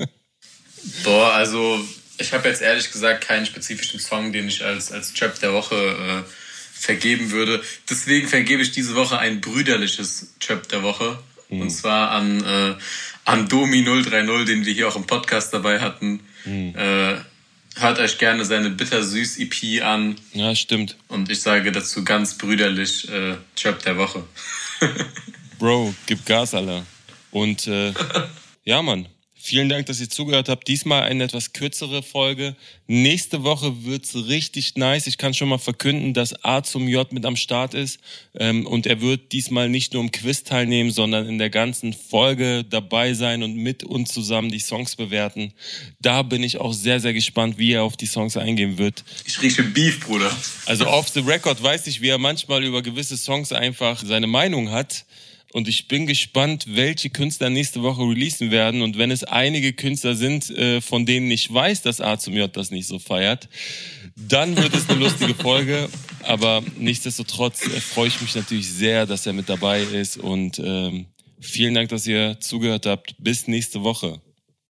Boah, 1.05 1.33
also 1.33 1.81
ich 2.18 2.33
habe 2.33 2.48
jetzt 2.48 2.61
ehrlich 2.61 2.90
gesagt 2.90 3.27
keinen 3.27 3.46
spezifischen 3.46 4.01
Song, 4.01 4.33
den 4.33 4.48
ich 4.48 4.64
als, 4.64 4.92
als 4.92 5.14
Chap 5.14 5.40
der 5.40 5.53
Woche 5.53 5.74
äh, 5.74 6.22
vergeben 6.72 7.31
würde. 7.31 7.62
Deswegen 7.88 8.29
vergebe 8.29 8.62
ich 8.62 8.72
diese 8.72 8.94
Woche 8.94 9.18
ein 9.18 9.40
brüderliches 9.40 10.35
Chap 10.40 10.68
der 10.68 10.83
Woche. 10.83 11.18
Mhm. 11.48 11.62
Und 11.62 11.70
zwar 11.70 12.11
an 12.11 12.44
äh, 12.44 12.74
an 13.29 13.47
Domi 13.47 13.85
030, 13.85 14.47
den 14.47 14.64
wir 14.64 14.73
hier 14.73 14.88
auch 14.88 14.97
im 14.97 15.07
Podcast 15.07 15.53
dabei 15.53 15.81
hatten. 15.81 16.21
Mhm. 16.47 16.75
Äh, 16.75 17.17
hört 17.77 17.99
euch 17.99 18.17
gerne 18.17 18.45
seine 18.47 18.71
bittersüß 18.71 19.38
EP 19.38 19.85
an. 19.85 20.17
Ja, 20.33 20.55
stimmt. 20.55 20.97
Und 21.09 21.31
ich 21.31 21.43
sage 21.43 21.71
dazu 21.71 22.05
ganz 22.05 22.38
brüderlich 22.38 23.07
äh, 23.11 23.37
Job 23.57 23.83
der 23.83 23.99
Woche. 23.99 24.25
Bro, 25.59 25.95
gib 26.07 26.25
Gas, 26.25 26.55
Alter. 26.55 26.87
Und 27.31 27.67
äh, 27.67 27.93
ja, 28.64 28.81
Mann. 28.81 29.07
Vielen 29.40 29.68
Dank, 29.68 29.87
dass 29.87 30.01
ihr 30.01 30.11
zugehört 30.11 30.48
habt. 30.48 30.66
Diesmal 30.66 31.05
eine 31.05 31.24
etwas 31.24 31.53
kürzere 31.53 32.03
Folge. 32.03 32.57
Nächste 32.88 33.44
Woche 33.44 33.85
wird's 33.85 34.14
richtig 34.14 34.74
nice. 34.74 35.07
Ich 35.07 35.16
kann 35.16 35.33
schon 35.33 35.48
mal 35.48 35.59
verkünden, 35.59 36.12
dass 36.12 36.44
A 36.44 36.62
zum 36.62 36.88
J 36.88 37.11
mit 37.12 37.24
am 37.24 37.37
Start 37.37 37.72
ist. 37.72 38.01
Ähm, 38.35 38.66
und 38.66 38.87
er 38.87 39.01
wird 39.01 39.33
diesmal 39.33 39.68
nicht 39.68 39.94
nur 39.94 40.03
im 40.03 40.11
Quiz 40.11 40.42
teilnehmen, 40.42 40.90
sondern 40.90 41.29
in 41.29 41.38
der 41.38 41.51
ganzen 41.51 41.92
Folge 41.92 42.64
dabei 42.64 43.14
sein 43.14 43.42
und 43.44 43.55
mit 43.55 43.85
uns 43.85 44.12
zusammen 44.12 44.51
die 44.51 44.59
Songs 44.59 44.96
bewerten. 44.96 45.53
Da 46.01 46.22
bin 46.22 46.42
ich 46.42 46.59
auch 46.59 46.72
sehr, 46.72 46.98
sehr 46.98 47.12
gespannt, 47.12 47.59
wie 47.59 47.72
er 47.72 47.85
auf 47.85 47.96
die 47.96 48.07
Songs 48.07 48.37
eingehen 48.37 48.77
wird. 48.77 49.05
Ich 49.24 49.40
rieche 49.40 49.62
Beef, 49.62 50.01
Bruder. 50.01 50.37
Also 50.66 50.88
off 50.88 51.09
the 51.09 51.20
record 51.20 51.62
weiß 51.62 51.87
ich, 51.87 52.01
wie 52.01 52.09
er 52.09 52.18
manchmal 52.18 52.64
über 52.64 52.83
gewisse 52.83 53.16
Songs 53.16 53.53
einfach 53.53 54.03
seine 54.05 54.27
Meinung 54.27 54.70
hat. 54.70 55.05
Und 55.52 55.66
ich 55.66 55.88
bin 55.88 56.06
gespannt, 56.06 56.66
welche 56.68 57.08
Künstler 57.08 57.48
nächste 57.48 57.82
Woche 57.82 58.02
releasen 58.02 58.50
werden. 58.50 58.82
Und 58.82 58.98
wenn 58.98 59.11
es 59.11 59.24
einige 59.24 59.72
Künstler 59.72 60.14
sind, 60.14 60.50
äh, 60.50 60.80
von 60.82 61.06
denen 61.06 61.30
ich 61.30 61.52
weiß, 61.52 61.82
dass 61.82 62.02
A 62.02 62.18
zum 62.18 62.34
J 62.34 62.54
das 62.54 62.70
nicht 62.70 62.87
so 62.87 62.98
feiert, 62.98 63.48
dann 64.14 64.56
wird 64.56 64.74
es 64.74 64.88
eine 64.90 64.98
lustige 65.04 65.34
Folge. 65.34 65.88
Aber 66.24 66.62
nichtsdestotrotz 66.76 67.62
äh, 67.62 67.80
freue 67.80 68.08
ich 68.08 68.20
mich 68.20 68.34
natürlich 68.34 68.68
sehr, 68.68 69.06
dass 69.06 69.26
er 69.26 69.32
mit 69.32 69.48
dabei 69.48 69.82
ist. 69.82 70.18
Und 70.18 70.58
ähm, 70.58 71.06
vielen 71.40 71.74
Dank, 71.74 71.88
dass 71.88 72.06
ihr 72.06 72.38
zugehört 72.40 72.84
habt. 72.84 73.14
Bis 73.18 73.48
nächste 73.48 73.82
Woche. 73.82 74.20